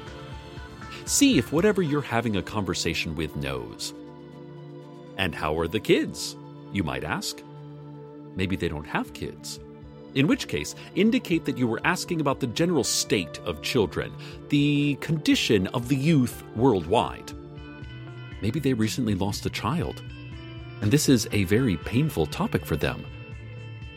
See 1.06 1.38
if 1.38 1.52
whatever 1.52 1.82
you're 1.82 2.02
having 2.02 2.38
a 2.38 2.42
conversation 2.42 3.16
with 3.16 3.36
knows. 3.36 3.94
And 5.18 5.34
how 5.34 5.58
are 5.60 5.68
the 5.68 5.80
kids? 5.80 6.36
You 6.72 6.84
might 6.84 7.04
ask. 7.04 7.42
Maybe 8.36 8.56
they 8.56 8.68
don't 8.68 8.88
have 8.88 9.14
kids. 9.14 9.60
In 10.16 10.28
which 10.28 10.48
case, 10.48 10.76
indicate 10.96 11.46
that 11.46 11.58
you 11.58 11.68
were 11.68 11.82
asking 11.84 12.22
about 12.22 12.40
the 12.40 12.48
general 12.48 12.84
state 12.84 13.40
of 13.46 13.62
children, 13.62 14.14
the 14.50 14.96
condition 14.96 15.68
of 15.68 15.88
the 15.88 15.96
youth 15.96 16.44
worldwide. 16.56 17.32
Maybe 18.42 18.60
they 18.60 18.74
recently 18.74 19.16
lost 19.16 19.46
a 19.46 19.50
child 19.50 20.04
and 20.84 20.92
this 20.92 21.08
is 21.08 21.30
a 21.32 21.46
very 21.46 21.78
painful 21.78 22.26
topic 22.26 22.66
for 22.66 22.76
them. 22.76 23.06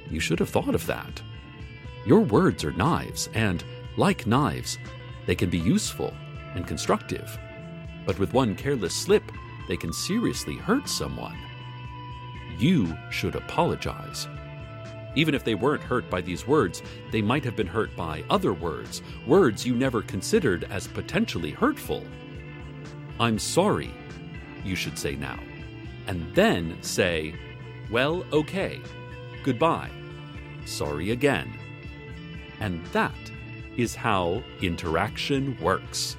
You 0.09 0.21
should 0.21 0.39
have 0.39 0.51
thought 0.51 0.77
of 0.77 0.87
that. 0.87 1.21
Your 2.07 2.21
words 2.21 2.63
are 2.63 2.71
knives, 2.71 3.29
and, 3.35 3.65
like 3.97 4.25
knives, 4.25 4.79
they 5.27 5.35
can 5.35 5.51
be 5.51 5.59
useful 5.59 6.15
and 6.55 6.65
constructive. 6.65 7.37
But 8.07 8.21
with 8.21 8.33
one 8.33 8.55
careless 8.55 8.95
slip, 8.95 9.25
they 9.67 9.77
can 9.77 9.93
seriously 9.93 10.55
hurt 10.55 10.89
someone. 10.89 11.37
You 12.59 12.97
should 13.11 13.35
apologize. 13.35 14.29
Even 15.15 15.35
if 15.35 15.45
they 15.45 15.55
weren't 15.55 15.83
hurt 15.83 16.09
by 16.11 16.21
these 16.21 16.47
words, 16.47 16.83
they 17.11 17.23
might 17.23 17.45
have 17.45 17.57
been 17.57 17.67
hurt 17.67 17.95
by 17.97 18.23
other 18.29 18.53
words, 18.53 19.03
words 19.27 19.67
you 19.67 19.75
never 19.75 20.03
considered 20.03 20.65
as 20.65 20.87
potentially 20.87 21.51
hurtful. 21.51 22.05
I'm 23.19 23.39
sorry, 23.39 23.95
you 24.65 24.75
should 24.75 24.99
say 24.99 25.17
now 25.17 25.39
and 26.07 26.35
then 26.35 26.77
say, 26.83 27.35
Well, 27.91 28.25
okay, 28.33 28.81
goodbye, 29.43 29.91
sorry 30.65 31.11
again. 31.11 31.59
And 32.61 32.85
that 32.87 33.15
is 33.77 33.95
how 33.95 34.43
interaction 34.63 35.59
works. 35.61 36.17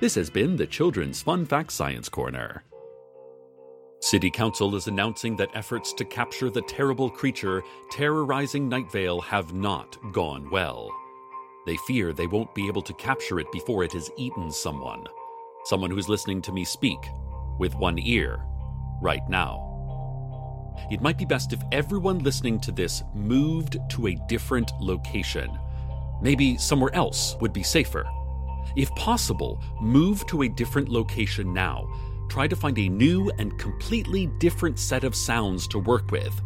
This 0.00 0.14
has 0.14 0.30
been 0.30 0.56
the 0.56 0.66
Children's 0.66 1.22
Fun 1.22 1.44
Fact 1.44 1.70
Science 1.70 2.08
Corner. 2.08 2.64
City 4.02 4.32
Council 4.32 4.74
is 4.74 4.88
announcing 4.88 5.36
that 5.36 5.54
efforts 5.54 5.92
to 5.92 6.04
capture 6.04 6.50
the 6.50 6.62
terrible 6.62 7.08
creature 7.08 7.62
terrorizing 7.88 8.68
Night 8.68 8.90
Vale 8.90 9.20
have 9.20 9.54
not 9.54 9.96
gone 10.12 10.50
well. 10.50 10.90
They 11.66 11.76
fear 11.86 12.12
they 12.12 12.26
won't 12.26 12.52
be 12.52 12.66
able 12.66 12.82
to 12.82 12.92
capture 12.94 13.38
it 13.38 13.46
before 13.52 13.84
it 13.84 13.92
has 13.92 14.10
eaten 14.16 14.50
someone. 14.50 15.06
Someone 15.66 15.92
who's 15.92 16.08
listening 16.08 16.42
to 16.42 16.52
me 16.52 16.64
speak, 16.64 16.98
with 17.60 17.76
one 17.76 17.96
ear, 18.00 18.44
right 19.00 19.22
now. 19.28 19.68
It 20.90 21.00
might 21.00 21.16
be 21.16 21.24
best 21.24 21.52
if 21.52 21.62
everyone 21.70 22.18
listening 22.18 22.58
to 22.62 22.72
this 22.72 23.04
moved 23.14 23.78
to 23.90 24.08
a 24.08 24.20
different 24.26 24.72
location. 24.80 25.48
Maybe 26.20 26.58
somewhere 26.58 26.92
else 26.92 27.36
would 27.40 27.52
be 27.52 27.62
safer. 27.62 28.04
If 28.74 28.90
possible, 28.96 29.62
move 29.80 30.26
to 30.26 30.42
a 30.42 30.48
different 30.48 30.88
location 30.88 31.54
now. 31.54 31.86
Try 32.32 32.48
to 32.48 32.56
find 32.56 32.78
a 32.78 32.88
new 32.88 33.30
and 33.38 33.58
completely 33.58 34.26
different 34.38 34.78
set 34.78 35.04
of 35.04 35.14
sounds 35.14 35.68
to 35.68 35.78
work 35.78 36.10
with. 36.10 36.40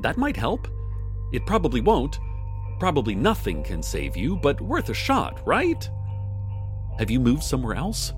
That 0.00 0.16
might 0.16 0.36
help. 0.36 0.68
It 1.32 1.44
probably 1.44 1.80
won't. 1.80 2.20
Probably 2.78 3.16
nothing 3.16 3.64
can 3.64 3.82
save 3.82 4.16
you, 4.16 4.36
but 4.36 4.60
worth 4.60 4.90
a 4.90 4.94
shot, 4.94 5.44
right? 5.44 5.90
Have 7.00 7.10
you 7.10 7.18
moved 7.18 7.42
somewhere 7.42 7.74
else? 7.74 8.12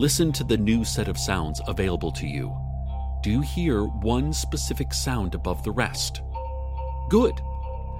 Listen 0.00 0.32
to 0.32 0.42
the 0.42 0.56
new 0.56 0.84
set 0.84 1.06
of 1.06 1.16
sounds 1.16 1.60
available 1.68 2.10
to 2.10 2.26
you 2.26 2.52
do 3.22 3.30
you 3.30 3.40
hear 3.40 3.84
one 3.84 4.32
specific 4.32 4.92
sound 4.92 5.36
above 5.36 5.62
the 5.62 5.70
rest? 5.70 6.22
Good. 7.08 7.40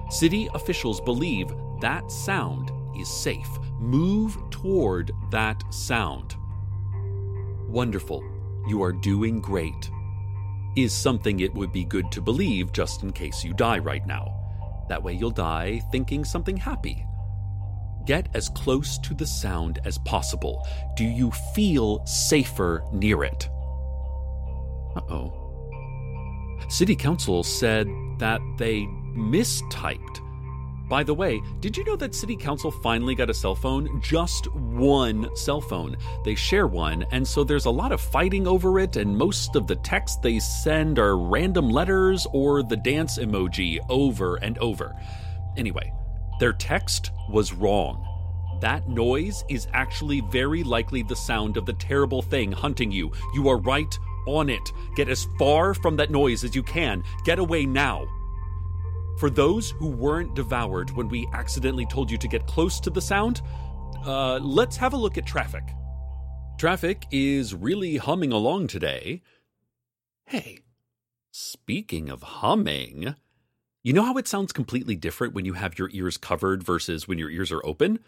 City 0.09 0.49
officials 0.53 0.99
believe 0.99 1.53
that 1.79 2.11
sound 2.11 2.71
is 2.97 3.07
safe. 3.09 3.49
Move 3.79 4.37
toward 4.49 5.11
that 5.31 5.63
sound. 5.73 6.35
Wonderful. 7.69 8.38
You 8.67 8.83
are 8.83 8.91
doing 8.91 9.41
great. 9.41 9.89
Is 10.75 10.93
something 10.93 11.39
it 11.39 11.53
would 11.53 11.71
be 11.71 11.83
good 11.83 12.11
to 12.11 12.21
believe 12.21 12.71
just 12.71 13.03
in 13.03 13.11
case 13.11 13.43
you 13.43 13.53
die 13.53 13.79
right 13.79 14.05
now. 14.05 14.35
That 14.87 15.03
way 15.03 15.13
you'll 15.13 15.31
die 15.31 15.81
thinking 15.91 16.23
something 16.23 16.57
happy. 16.57 17.05
Get 18.05 18.27
as 18.33 18.49
close 18.49 18.97
to 18.99 19.13
the 19.13 19.27
sound 19.27 19.79
as 19.85 19.97
possible. 19.99 20.65
Do 20.95 21.03
you 21.03 21.31
feel 21.53 22.05
safer 22.05 22.83
near 22.91 23.23
it? 23.23 23.49
Uh 24.95 25.01
oh. 25.09 25.39
City 26.69 26.95
Council 26.95 27.43
said 27.43 27.87
that 28.19 28.41
they 28.57 28.81
mistyped. 29.15 30.19
By 30.89 31.03
the 31.03 31.13
way, 31.13 31.39
did 31.59 31.77
you 31.77 31.83
know 31.83 31.95
that 31.97 32.15
City 32.15 32.35
Council 32.35 32.71
finally 32.71 33.13
got 33.13 33.29
a 33.29 33.33
cell 33.33 33.53
phone? 33.53 34.01
Just 34.01 34.51
one 34.53 35.29
cell 35.35 35.61
phone. 35.61 35.95
They 36.25 36.33
share 36.33 36.65
one, 36.65 37.05
and 37.11 37.27
so 37.27 37.43
there's 37.43 37.65
a 37.65 37.69
lot 37.69 37.91
of 37.91 38.01
fighting 38.01 38.47
over 38.47 38.79
it, 38.79 38.95
and 38.95 39.15
most 39.15 39.55
of 39.55 39.67
the 39.67 39.75
text 39.75 40.23
they 40.23 40.39
send 40.39 40.97
are 40.97 41.15
random 41.15 41.69
letters 41.69 42.25
or 42.33 42.63
the 42.63 42.77
dance 42.77 43.19
emoji 43.19 43.77
over 43.87 44.37
and 44.37 44.57
over. 44.57 44.95
Anyway, 45.57 45.93
their 46.39 46.53
text 46.53 47.11
was 47.29 47.53
wrong. 47.53 48.03
That 48.59 48.89
noise 48.89 49.43
is 49.47 49.67
actually 49.73 50.21
very 50.21 50.63
likely 50.63 51.03
the 51.03 51.15
sound 51.15 51.55
of 51.55 51.67
the 51.67 51.73
terrible 51.73 52.23
thing 52.23 52.51
hunting 52.51 52.91
you. 52.91 53.11
You 53.35 53.47
are 53.49 53.57
right 53.57 53.97
on 54.25 54.49
it. 54.49 54.71
Get 54.95 55.07
as 55.07 55.27
far 55.37 55.75
from 55.75 55.95
that 55.97 56.09
noise 56.09 56.43
as 56.43 56.55
you 56.55 56.63
can. 56.63 57.03
Get 57.25 57.37
away 57.39 57.65
now. 57.65 58.07
For 59.19 59.29
those 59.29 59.71
who 59.71 59.87
weren't 59.87 60.33
devoured 60.33 60.91
when 60.91 61.09
we 61.09 61.27
accidentally 61.33 61.85
told 61.85 62.09
you 62.09 62.17
to 62.17 62.27
get 62.29 62.47
close 62.47 62.79
to 62.79 62.89
the 62.89 63.01
sound, 63.01 63.41
uh, 64.05 64.37
let's 64.37 64.77
have 64.77 64.93
a 64.93 64.97
look 64.97 65.17
at 65.17 65.25
traffic. 65.25 65.63
Traffic 66.57 67.05
is 67.11 67.53
really 67.53 67.97
humming 67.97 68.31
along 68.31 68.67
today. 68.67 69.21
Hey, 70.25 70.59
speaking 71.31 72.09
of 72.09 72.23
humming, 72.23 73.15
you 73.83 73.91
know 73.91 74.03
how 74.03 74.15
it 74.15 74.27
sounds 74.27 74.53
completely 74.53 74.95
different 74.95 75.33
when 75.33 75.43
you 75.43 75.53
have 75.53 75.77
your 75.77 75.89
ears 75.91 76.15
covered 76.15 76.63
versus 76.63 77.05
when 77.05 77.17
your 77.17 77.29
ears 77.29 77.51
are 77.51 77.65
open? 77.65 77.99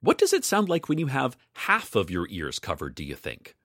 What 0.00 0.16
does 0.16 0.32
it 0.32 0.44
sound 0.44 0.68
like 0.68 0.88
when 0.88 0.98
you 0.98 1.08
have 1.08 1.36
half 1.54 1.96
of 1.96 2.08
your 2.08 2.28
ears 2.30 2.60
covered, 2.60 2.94
do 2.94 3.02
you 3.02 3.16
think? 3.16 3.56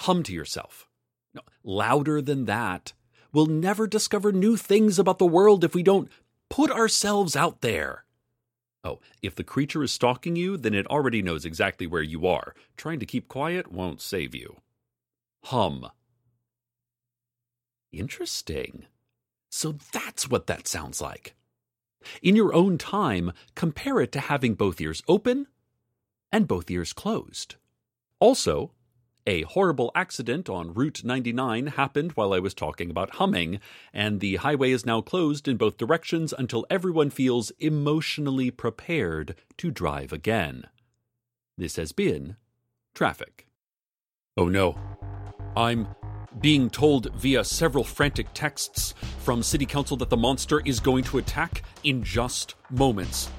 Hum 0.00 0.22
to 0.24 0.34
yourself. 0.34 0.86
No, 1.32 1.40
louder 1.62 2.20
than 2.20 2.44
that. 2.44 2.92
We'll 3.34 3.46
never 3.46 3.88
discover 3.88 4.30
new 4.30 4.56
things 4.56 4.96
about 4.96 5.18
the 5.18 5.26
world 5.26 5.64
if 5.64 5.74
we 5.74 5.82
don't 5.82 6.08
put 6.48 6.70
ourselves 6.70 7.34
out 7.34 7.62
there. 7.62 8.04
Oh, 8.84 9.00
if 9.22 9.34
the 9.34 9.42
creature 9.42 9.82
is 9.82 9.90
stalking 9.90 10.36
you, 10.36 10.56
then 10.56 10.72
it 10.72 10.86
already 10.86 11.20
knows 11.20 11.44
exactly 11.44 11.88
where 11.88 12.02
you 12.02 12.28
are. 12.28 12.54
Trying 12.76 13.00
to 13.00 13.06
keep 13.06 13.26
quiet 13.26 13.72
won't 13.72 14.00
save 14.00 14.36
you. 14.36 14.58
Hum. 15.46 15.88
Interesting. 17.92 18.86
So 19.50 19.74
that's 19.92 20.30
what 20.30 20.46
that 20.46 20.68
sounds 20.68 21.00
like. 21.00 21.34
In 22.22 22.36
your 22.36 22.54
own 22.54 22.78
time, 22.78 23.32
compare 23.56 24.00
it 24.00 24.12
to 24.12 24.20
having 24.20 24.54
both 24.54 24.80
ears 24.80 25.02
open 25.08 25.48
and 26.30 26.46
both 26.46 26.70
ears 26.70 26.92
closed. 26.92 27.56
Also, 28.20 28.70
a 29.26 29.42
horrible 29.42 29.90
accident 29.94 30.48
on 30.48 30.74
Route 30.74 31.02
99 31.04 31.68
happened 31.68 32.12
while 32.12 32.32
I 32.32 32.38
was 32.38 32.54
talking 32.54 32.90
about 32.90 33.16
humming, 33.16 33.60
and 33.92 34.20
the 34.20 34.36
highway 34.36 34.70
is 34.70 34.84
now 34.84 35.00
closed 35.00 35.48
in 35.48 35.56
both 35.56 35.78
directions 35.78 36.34
until 36.36 36.66
everyone 36.68 37.10
feels 37.10 37.50
emotionally 37.58 38.50
prepared 38.50 39.34
to 39.58 39.70
drive 39.70 40.12
again. 40.12 40.64
This 41.56 41.76
has 41.76 41.92
been 41.92 42.36
Traffic. 42.94 43.46
Oh 44.36 44.48
no. 44.48 44.78
I'm 45.56 45.88
being 46.40 46.68
told 46.68 47.12
via 47.14 47.44
several 47.44 47.84
frantic 47.84 48.26
texts 48.34 48.94
from 49.20 49.42
City 49.42 49.66
Council 49.66 49.96
that 49.98 50.10
the 50.10 50.16
monster 50.16 50.60
is 50.64 50.80
going 50.80 51.04
to 51.04 51.18
attack 51.18 51.62
in 51.84 52.02
just 52.02 52.56
moments. 52.70 53.30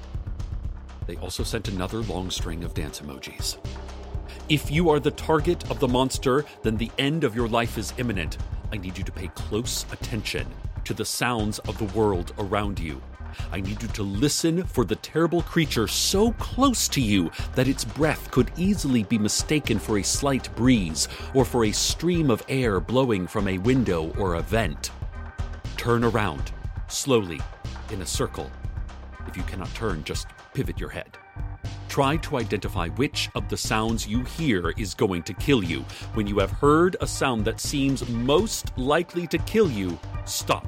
They 1.06 1.16
also 1.16 1.42
sent 1.42 1.68
another 1.68 1.98
long 1.98 2.30
string 2.30 2.64
of 2.64 2.74
dance 2.74 3.00
emojis. 3.00 3.58
If 4.48 4.70
you 4.70 4.90
are 4.90 5.00
the 5.00 5.10
target 5.10 5.68
of 5.72 5.80
the 5.80 5.88
monster, 5.88 6.44
then 6.62 6.76
the 6.76 6.92
end 6.98 7.24
of 7.24 7.34
your 7.34 7.48
life 7.48 7.76
is 7.76 7.92
imminent. 7.98 8.38
I 8.70 8.76
need 8.76 8.96
you 8.96 9.02
to 9.02 9.10
pay 9.10 9.26
close 9.28 9.84
attention 9.90 10.46
to 10.84 10.94
the 10.94 11.04
sounds 11.04 11.58
of 11.60 11.76
the 11.78 11.98
world 11.98 12.32
around 12.38 12.78
you. 12.78 13.02
I 13.50 13.60
need 13.60 13.82
you 13.82 13.88
to 13.88 14.04
listen 14.04 14.62
for 14.62 14.84
the 14.84 14.94
terrible 14.94 15.42
creature 15.42 15.88
so 15.88 16.30
close 16.34 16.86
to 16.88 17.00
you 17.00 17.32
that 17.56 17.66
its 17.66 17.84
breath 17.84 18.30
could 18.30 18.52
easily 18.56 19.02
be 19.02 19.18
mistaken 19.18 19.80
for 19.80 19.98
a 19.98 20.04
slight 20.04 20.54
breeze 20.54 21.08
or 21.34 21.44
for 21.44 21.64
a 21.64 21.72
stream 21.72 22.30
of 22.30 22.44
air 22.48 22.78
blowing 22.78 23.26
from 23.26 23.48
a 23.48 23.58
window 23.58 24.14
or 24.16 24.34
a 24.34 24.42
vent. 24.42 24.92
Turn 25.76 26.04
around, 26.04 26.52
slowly, 26.86 27.40
in 27.90 28.00
a 28.00 28.06
circle. 28.06 28.48
If 29.26 29.36
you 29.36 29.42
cannot 29.42 29.74
turn, 29.74 30.04
just 30.04 30.28
pivot 30.54 30.78
your 30.78 30.90
head. 30.90 31.18
Try 31.96 32.18
to 32.18 32.36
identify 32.36 32.88
which 32.88 33.30
of 33.34 33.48
the 33.48 33.56
sounds 33.56 34.06
you 34.06 34.22
hear 34.22 34.74
is 34.76 34.92
going 34.92 35.22
to 35.22 35.32
kill 35.32 35.64
you. 35.64 35.80
When 36.12 36.26
you 36.26 36.38
have 36.40 36.50
heard 36.50 36.94
a 37.00 37.06
sound 37.06 37.46
that 37.46 37.58
seems 37.58 38.06
most 38.10 38.76
likely 38.76 39.26
to 39.28 39.38
kill 39.38 39.70
you, 39.70 39.98
stop 40.26 40.66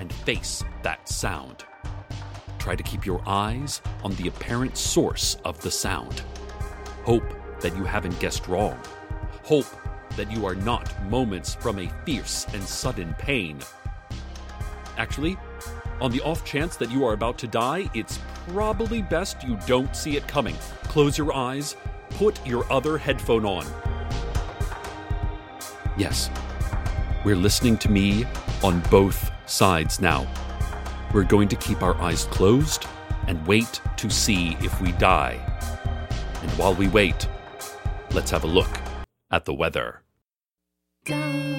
and 0.00 0.12
face 0.12 0.64
that 0.82 1.08
sound. 1.08 1.64
Try 2.58 2.74
to 2.74 2.82
keep 2.82 3.06
your 3.06 3.22
eyes 3.24 3.82
on 4.02 4.16
the 4.16 4.26
apparent 4.26 4.76
source 4.76 5.36
of 5.44 5.60
the 5.62 5.70
sound. 5.70 6.24
Hope 7.04 7.60
that 7.60 7.76
you 7.76 7.84
haven't 7.84 8.18
guessed 8.18 8.48
wrong. 8.48 8.76
Hope 9.44 9.68
that 10.16 10.32
you 10.32 10.44
are 10.44 10.56
not 10.56 11.04
moments 11.04 11.54
from 11.54 11.78
a 11.78 11.88
fierce 12.04 12.48
and 12.52 12.64
sudden 12.64 13.14
pain. 13.14 13.60
Actually, 14.98 15.38
on 16.02 16.10
the 16.10 16.20
off 16.22 16.44
chance 16.44 16.74
that 16.76 16.90
you 16.90 17.04
are 17.06 17.12
about 17.12 17.38
to 17.38 17.46
die, 17.46 17.88
it's 17.94 18.18
probably 18.48 19.02
best 19.02 19.44
you 19.44 19.56
don't 19.68 19.94
see 19.94 20.16
it 20.16 20.26
coming. 20.26 20.56
Close 20.82 21.16
your 21.16 21.32
eyes, 21.32 21.76
put 22.10 22.44
your 22.44 22.70
other 22.72 22.98
headphone 22.98 23.46
on. 23.46 23.64
Yes, 25.96 26.28
we're 27.24 27.36
listening 27.36 27.78
to 27.78 27.88
me 27.88 28.26
on 28.64 28.80
both 28.90 29.30
sides 29.46 30.00
now. 30.00 30.26
We're 31.14 31.22
going 31.22 31.48
to 31.48 31.56
keep 31.56 31.82
our 31.82 31.94
eyes 32.02 32.24
closed 32.24 32.86
and 33.28 33.46
wait 33.46 33.80
to 33.98 34.10
see 34.10 34.56
if 34.60 34.80
we 34.80 34.90
die. 34.92 35.38
And 36.42 36.50
while 36.52 36.74
we 36.74 36.88
wait, 36.88 37.28
let's 38.10 38.32
have 38.32 38.42
a 38.42 38.48
look 38.48 38.80
at 39.30 39.44
the 39.44 39.54
weather. 39.54 40.02
Don't 41.04 41.51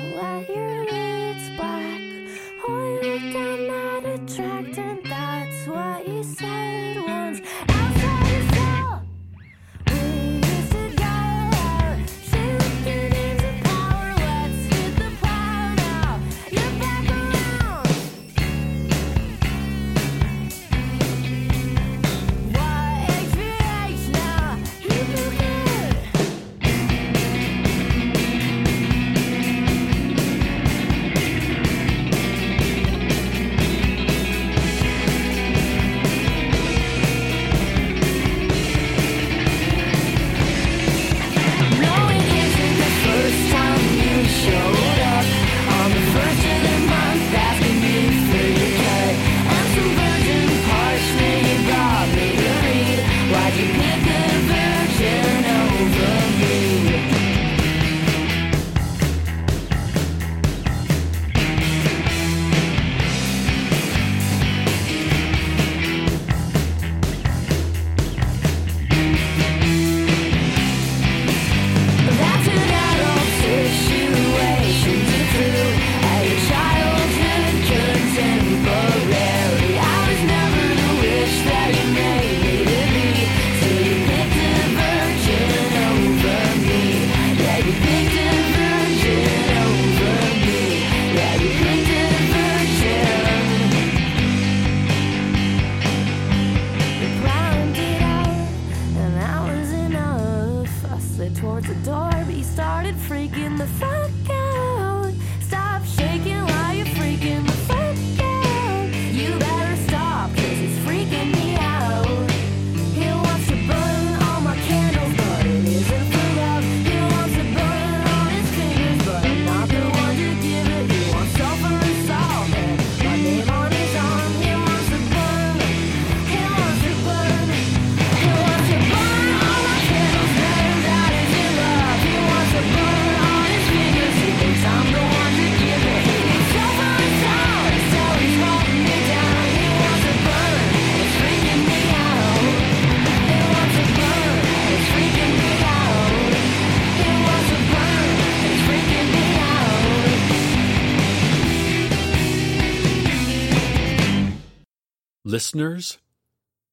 Listeners, 155.54 156.00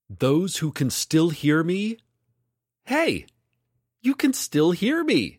those 0.09 0.57
who 0.57 0.73
can 0.73 0.89
still 0.89 1.29
hear 1.29 1.63
me, 1.63 1.99
hey, 2.87 3.27
you 4.01 4.15
can 4.15 4.33
still 4.33 4.71
hear 4.71 5.05
me. 5.05 5.37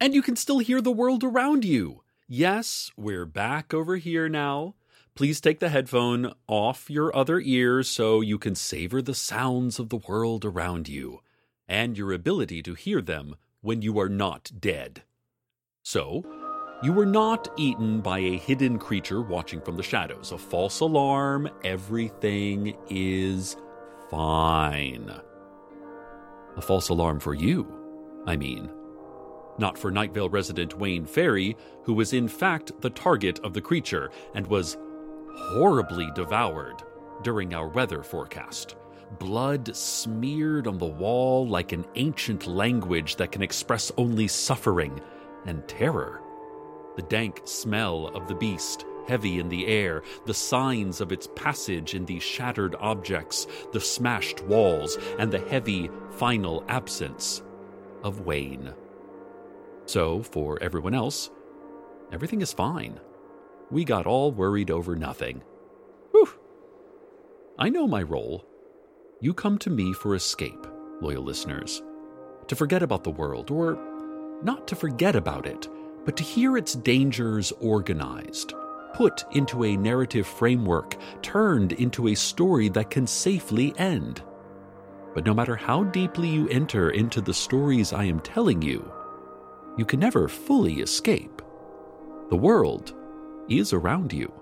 And 0.00 0.14
you 0.14 0.22
can 0.22 0.34
still 0.34 0.60
hear 0.60 0.80
the 0.80 0.90
world 0.90 1.22
around 1.22 1.62
you. 1.62 2.00
Yes, 2.26 2.90
we're 2.96 3.26
back 3.26 3.74
over 3.74 3.96
here 3.96 4.30
now. 4.30 4.76
Please 5.14 5.42
take 5.42 5.60
the 5.60 5.68
headphone 5.68 6.32
off 6.46 6.88
your 6.88 7.14
other 7.14 7.38
ear 7.40 7.82
so 7.82 8.22
you 8.22 8.38
can 8.38 8.54
savor 8.54 9.02
the 9.02 9.14
sounds 9.14 9.78
of 9.78 9.90
the 9.90 10.00
world 10.08 10.46
around 10.46 10.88
you 10.88 11.20
and 11.68 11.98
your 11.98 12.14
ability 12.14 12.62
to 12.62 12.72
hear 12.72 13.02
them 13.02 13.36
when 13.60 13.82
you 13.82 14.00
are 14.00 14.08
not 14.08 14.50
dead. 14.58 15.02
So, 15.82 16.24
you 16.82 16.92
were 16.92 17.06
not 17.06 17.48
eaten 17.56 18.00
by 18.00 18.18
a 18.20 18.38
hidden 18.38 18.78
creature 18.78 19.20
watching 19.20 19.60
from 19.60 19.76
the 19.76 19.82
shadows. 19.82 20.32
A 20.32 20.38
false 20.38 20.80
alarm. 20.80 21.48
Everything 21.62 22.76
is 22.88 23.56
fine. 24.10 25.12
A 26.56 26.62
false 26.62 26.88
alarm 26.88 27.20
for 27.20 27.34
you, 27.34 27.66
I 28.26 28.36
mean. 28.36 28.70
Not 29.58 29.76
for 29.76 29.92
Nightvale 29.92 30.32
resident 30.32 30.78
Wayne 30.78 31.04
Ferry, 31.04 31.54
who 31.84 31.92
was 31.92 32.14
in 32.14 32.28
fact 32.28 32.72
the 32.80 32.90
target 32.90 33.38
of 33.40 33.52
the 33.52 33.60
creature 33.60 34.10
and 34.34 34.46
was 34.46 34.78
horribly 35.36 36.10
devoured 36.14 36.82
during 37.22 37.52
our 37.52 37.68
weather 37.68 38.02
forecast. 38.02 38.76
Blood 39.18 39.76
smeared 39.76 40.66
on 40.66 40.78
the 40.78 40.86
wall 40.86 41.46
like 41.46 41.72
an 41.72 41.84
ancient 41.96 42.46
language 42.46 43.16
that 43.16 43.32
can 43.32 43.42
express 43.42 43.92
only 43.98 44.28
suffering 44.28 45.00
and 45.44 45.66
terror. 45.68 46.22
The 46.96 47.02
dank 47.02 47.42
smell 47.44 48.08
of 48.08 48.26
the 48.26 48.34
beast, 48.34 48.84
heavy 49.06 49.38
in 49.38 49.48
the 49.48 49.66
air, 49.66 50.02
the 50.26 50.34
signs 50.34 51.00
of 51.00 51.12
its 51.12 51.28
passage 51.34 51.94
in 51.94 52.04
these 52.04 52.22
shattered 52.22 52.76
objects, 52.78 53.46
the 53.72 53.80
smashed 53.80 54.42
walls, 54.44 54.98
and 55.18 55.32
the 55.32 55.40
heavy, 55.40 55.90
final 56.12 56.64
absence 56.68 57.42
of 58.02 58.20
Wayne. 58.20 58.72
So, 59.86 60.22
for 60.22 60.62
everyone 60.62 60.94
else, 60.94 61.30
everything 62.12 62.42
is 62.42 62.52
fine. 62.52 63.00
We 63.70 63.84
got 63.84 64.06
all 64.06 64.32
worried 64.32 64.70
over 64.70 64.96
nothing. 64.96 65.42
Whew. 66.12 66.28
I 67.58 67.68
know 67.68 67.86
my 67.86 68.02
role. 68.02 68.44
You 69.20 69.34
come 69.34 69.58
to 69.58 69.70
me 69.70 69.92
for 69.92 70.14
escape, 70.14 70.66
loyal 71.00 71.22
listeners. 71.22 71.82
To 72.48 72.56
forget 72.56 72.82
about 72.82 73.04
the 73.04 73.10
world, 73.10 73.50
or 73.50 73.78
not 74.42 74.66
to 74.68 74.76
forget 74.76 75.14
about 75.14 75.46
it, 75.46 75.68
but 76.04 76.16
to 76.16 76.22
hear 76.22 76.56
its 76.56 76.74
dangers 76.74 77.52
organized, 77.60 78.54
put 78.94 79.24
into 79.32 79.64
a 79.64 79.76
narrative 79.76 80.26
framework, 80.26 80.96
turned 81.22 81.72
into 81.72 82.08
a 82.08 82.14
story 82.14 82.68
that 82.70 82.90
can 82.90 83.06
safely 83.06 83.74
end. 83.78 84.22
But 85.14 85.24
no 85.26 85.34
matter 85.34 85.56
how 85.56 85.84
deeply 85.84 86.28
you 86.28 86.48
enter 86.48 86.90
into 86.90 87.20
the 87.20 87.34
stories 87.34 87.92
I 87.92 88.04
am 88.04 88.20
telling 88.20 88.62
you, 88.62 88.90
you 89.76 89.84
can 89.84 90.00
never 90.00 90.28
fully 90.28 90.80
escape. 90.80 91.42
The 92.30 92.36
world 92.36 92.94
is 93.48 93.72
around 93.72 94.12
you. 94.12 94.32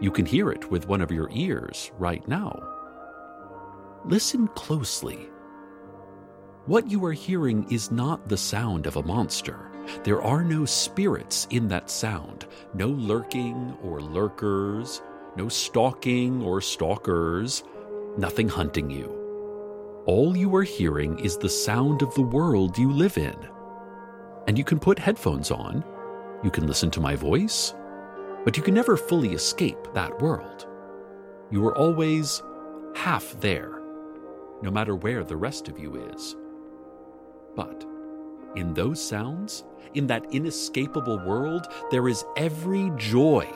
You 0.00 0.10
can 0.10 0.26
hear 0.26 0.50
it 0.50 0.70
with 0.70 0.86
one 0.86 1.00
of 1.00 1.10
your 1.10 1.28
ears 1.32 1.90
right 1.98 2.26
now. 2.28 2.56
Listen 4.04 4.48
closely. 4.48 5.28
What 6.66 6.90
you 6.90 7.04
are 7.04 7.12
hearing 7.12 7.66
is 7.70 7.90
not 7.90 8.28
the 8.28 8.36
sound 8.36 8.86
of 8.86 8.96
a 8.96 9.02
monster. 9.02 9.67
There 10.04 10.22
are 10.22 10.44
no 10.44 10.64
spirits 10.64 11.46
in 11.50 11.68
that 11.68 11.90
sound, 11.90 12.46
no 12.74 12.88
lurking 12.88 13.76
or 13.82 14.00
lurkers, 14.00 15.02
no 15.36 15.48
stalking 15.48 16.42
or 16.42 16.60
stalkers, 16.60 17.64
nothing 18.16 18.48
hunting 18.48 18.90
you. 18.90 19.14
All 20.06 20.36
you 20.36 20.54
are 20.56 20.62
hearing 20.62 21.18
is 21.18 21.36
the 21.36 21.48
sound 21.48 22.02
of 22.02 22.14
the 22.14 22.22
world 22.22 22.78
you 22.78 22.90
live 22.90 23.18
in. 23.18 23.36
And 24.46 24.56
you 24.56 24.64
can 24.64 24.78
put 24.78 24.98
headphones 24.98 25.50
on, 25.50 25.84
you 26.42 26.50
can 26.50 26.66
listen 26.66 26.90
to 26.92 27.00
my 27.00 27.14
voice, 27.14 27.74
but 28.44 28.56
you 28.56 28.62
can 28.62 28.74
never 28.74 28.96
fully 28.96 29.34
escape 29.34 29.92
that 29.94 30.20
world. 30.22 30.66
You 31.50 31.66
are 31.66 31.76
always 31.76 32.42
half 32.94 33.38
there, 33.40 33.80
no 34.62 34.70
matter 34.70 34.96
where 34.96 35.24
the 35.24 35.36
rest 35.36 35.68
of 35.68 35.78
you 35.78 36.10
is. 36.12 36.36
But 37.54 37.84
in 38.56 38.74
those 38.74 39.02
sounds, 39.02 39.64
in 39.94 40.06
that 40.06 40.24
inescapable 40.32 41.18
world, 41.24 41.66
there 41.90 42.08
is 42.08 42.24
every 42.36 42.90
joy 42.96 43.48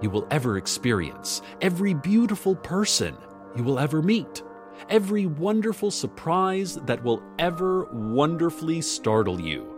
you 0.00 0.10
will 0.10 0.26
ever 0.30 0.56
experience, 0.56 1.42
every 1.60 1.94
beautiful 1.94 2.56
person 2.56 3.16
you 3.56 3.62
will 3.62 3.78
ever 3.78 4.02
meet, 4.02 4.42
every 4.88 5.26
wonderful 5.26 5.90
surprise 5.90 6.76
that 6.86 7.02
will 7.04 7.22
ever 7.38 7.84
wonderfully 7.92 8.80
startle 8.80 9.40
you. 9.40 9.68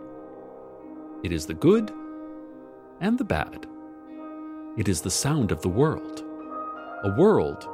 It 1.23 1.31
is 1.31 1.45
the 1.45 1.53
good 1.53 1.91
and 3.01 3.17
the 3.17 3.23
bad. 3.23 3.67
It 4.77 4.87
is 4.87 5.01
the 5.01 5.11
sound 5.11 5.51
of 5.51 5.61
the 5.61 5.69
world. 5.69 6.23
A 7.03 7.15
world 7.17 7.67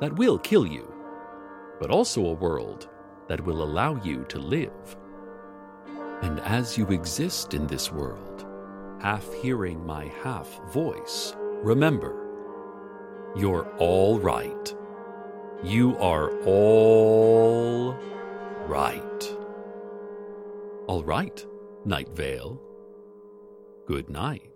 that 0.00 0.16
will 0.16 0.38
kill 0.38 0.66
you, 0.66 0.92
but 1.80 1.90
also 1.90 2.26
a 2.26 2.32
world 2.32 2.88
that 3.28 3.40
will 3.44 3.62
allow 3.62 3.94
you 4.02 4.24
to 4.28 4.38
live. 4.38 4.96
And 6.22 6.38
as 6.40 6.78
you 6.78 6.86
exist 6.88 7.52
in 7.54 7.66
this 7.66 7.90
world, 7.90 8.46
half 9.00 9.32
hearing 9.34 9.84
my 9.84 10.06
half 10.22 10.48
voice, 10.72 11.34
remember, 11.62 12.14
you're 13.34 13.68
all 13.78 14.18
right. 14.20 14.74
You 15.64 15.96
are 15.98 16.30
all 16.44 17.96
right. 18.66 19.36
All 20.86 21.02
right, 21.02 21.44
Night 21.84 22.10
Vale. 22.10 22.60
Good 23.86 24.08
night. 24.08 24.51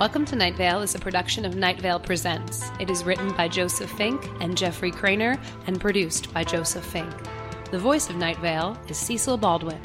Welcome 0.00 0.24
to 0.24 0.34
Night 0.34 0.56
Vale 0.56 0.80
is 0.80 0.94
a 0.94 0.98
production 0.98 1.44
of 1.44 1.56
Night 1.56 1.78
Vale 1.78 2.00
Presents. 2.00 2.70
It 2.80 2.88
is 2.88 3.04
written 3.04 3.36
by 3.36 3.48
Joseph 3.48 3.90
Fink 3.90 4.26
and 4.40 4.56
Jeffrey 4.56 4.90
Cranor 4.90 5.38
and 5.66 5.78
produced 5.78 6.32
by 6.32 6.42
Joseph 6.42 6.86
Fink. 6.86 7.12
The 7.70 7.78
voice 7.78 8.08
of 8.08 8.16
Night 8.16 8.38
Vale 8.38 8.80
is 8.88 8.96
Cecil 8.96 9.36
Baldwin. 9.36 9.78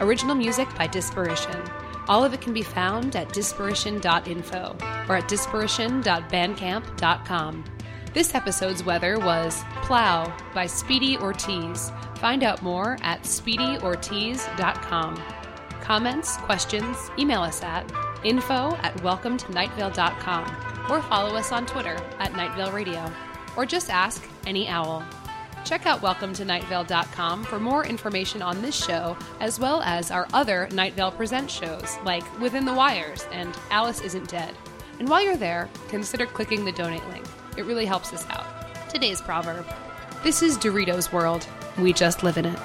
Original 0.00 0.34
music 0.34 0.68
by 0.76 0.86
Disparition. 0.86 1.66
All 2.08 2.22
of 2.22 2.34
it 2.34 2.42
can 2.42 2.52
be 2.52 2.60
found 2.60 3.16
at 3.16 3.30
disparition.info 3.30 4.76
or 5.08 5.16
at 5.16 5.30
disparition.bandcamp.com. 5.30 7.64
This 8.12 8.34
episode's 8.34 8.84
weather 8.84 9.18
was 9.18 9.64
Plough 9.76 10.30
by 10.52 10.66
Speedy 10.66 11.16
Ortiz. 11.16 11.90
Find 12.16 12.44
out 12.44 12.60
more 12.60 12.98
at 13.00 13.22
speedyortiz.com. 13.22 15.22
Comments, 15.80 16.36
questions, 16.36 17.10
email 17.18 17.40
us 17.40 17.62
at 17.62 17.90
info 18.24 18.74
at 18.82 18.96
welcometonightvale.com 18.98 20.90
or 20.90 21.02
follow 21.02 21.36
us 21.36 21.52
on 21.52 21.66
Twitter 21.66 21.96
at 22.18 22.32
Nightvale 22.32 22.72
Radio 22.72 23.10
or 23.56 23.64
just 23.64 23.90
ask 23.90 24.26
any 24.46 24.68
owl. 24.68 25.04
Check 25.64 25.86
out 25.86 26.00
welcometonightvale.com 26.00 27.44
for 27.44 27.58
more 27.58 27.86
information 27.86 28.42
on 28.42 28.60
this 28.60 28.74
show 28.74 29.16
as 29.40 29.58
well 29.58 29.80
as 29.82 30.10
our 30.10 30.28
other 30.34 30.68
Night 30.72 30.92
Vale 30.92 31.12
Present 31.12 31.50
shows 31.50 31.96
like 32.04 32.40
Within 32.40 32.64
the 32.64 32.74
Wires 32.74 33.26
and 33.32 33.56
Alice 33.70 34.00
Isn't 34.02 34.28
Dead. 34.28 34.54
And 34.98 35.08
while 35.08 35.22
you're 35.22 35.36
there, 35.36 35.70
consider 35.88 36.26
clicking 36.26 36.64
the 36.64 36.72
donate 36.72 37.06
link. 37.08 37.24
It 37.56 37.64
really 37.64 37.86
helps 37.86 38.12
us 38.12 38.26
out. 38.30 38.46
Today's 38.90 39.20
proverb 39.20 39.66
This 40.22 40.42
is 40.42 40.58
Doritos 40.58 41.12
World. 41.12 41.46
We 41.78 41.92
just 41.92 42.22
live 42.22 42.36
in 42.36 42.46
it. 42.46 42.58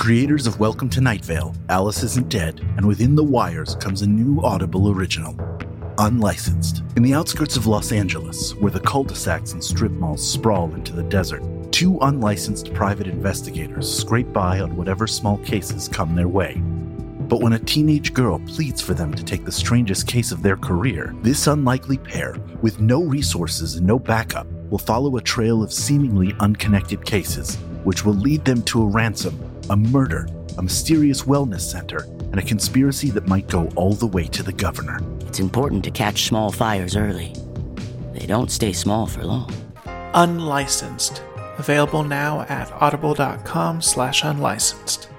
Creators 0.00 0.46
of 0.46 0.58
Welcome 0.58 0.88
to 0.90 1.02
Night 1.02 1.22
Vale, 1.26 1.54
Alice 1.68 2.02
Isn't 2.02 2.30
Dead, 2.30 2.58
and 2.78 2.86
Within 2.86 3.14
the 3.14 3.22
Wires 3.22 3.74
comes 3.74 4.00
a 4.00 4.06
new 4.06 4.40
Audible 4.40 4.90
original. 4.90 5.38
Unlicensed. 5.98 6.82
In 6.96 7.02
the 7.02 7.12
outskirts 7.12 7.58
of 7.58 7.66
Los 7.66 7.92
Angeles, 7.92 8.54
where 8.54 8.70
the 8.70 8.80
cul 8.80 9.04
de 9.04 9.14
sacs 9.14 9.52
and 9.52 9.62
strip 9.62 9.92
malls 9.92 10.26
sprawl 10.26 10.72
into 10.74 10.94
the 10.94 11.02
desert, 11.02 11.42
two 11.70 11.98
unlicensed 12.00 12.72
private 12.72 13.08
investigators 13.08 13.94
scrape 13.94 14.32
by 14.32 14.60
on 14.60 14.74
whatever 14.74 15.06
small 15.06 15.36
cases 15.36 15.86
come 15.86 16.14
their 16.14 16.28
way. 16.28 16.54
But 17.28 17.42
when 17.42 17.52
a 17.52 17.58
teenage 17.58 18.14
girl 18.14 18.38
pleads 18.46 18.80
for 18.80 18.94
them 18.94 19.12
to 19.12 19.22
take 19.22 19.44
the 19.44 19.52
strangest 19.52 20.06
case 20.06 20.32
of 20.32 20.42
their 20.42 20.56
career, 20.56 21.14
this 21.20 21.46
unlikely 21.46 21.98
pair, 21.98 22.36
with 22.62 22.80
no 22.80 23.02
resources 23.02 23.74
and 23.74 23.86
no 23.86 23.98
backup, 23.98 24.46
will 24.70 24.78
follow 24.78 25.18
a 25.18 25.20
trail 25.20 25.62
of 25.62 25.74
seemingly 25.74 26.34
unconnected 26.40 27.04
cases, 27.04 27.56
which 27.84 28.06
will 28.06 28.14
lead 28.14 28.46
them 28.46 28.62
to 28.62 28.80
a 28.80 28.86
ransom 28.86 29.38
a 29.70 29.76
murder, 29.76 30.26
a 30.58 30.62
mysterious 30.62 31.22
wellness 31.22 31.60
center, 31.60 32.02
and 32.32 32.38
a 32.38 32.42
conspiracy 32.42 33.10
that 33.10 33.26
might 33.26 33.48
go 33.48 33.68
all 33.76 33.94
the 33.94 34.06
way 34.06 34.24
to 34.24 34.42
the 34.42 34.52
governor. 34.52 35.00
It's 35.20 35.40
important 35.40 35.84
to 35.84 35.90
catch 35.90 36.26
small 36.26 36.52
fires 36.52 36.96
early. 36.96 37.34
They 38.12 38.26
don't 38.26 38.50
stay 38.50 38.72
small 38.72 39.06
for 39.06 39.24
long. 39.24 39.52
Unlicensed. 40.14 41.22
Available 41.58 42.02
now 42.02 42.42
at 42.42 42.70
audible.com 42.72 43.80
slash 43.80 44.24
unlicensed. 44.24 45.09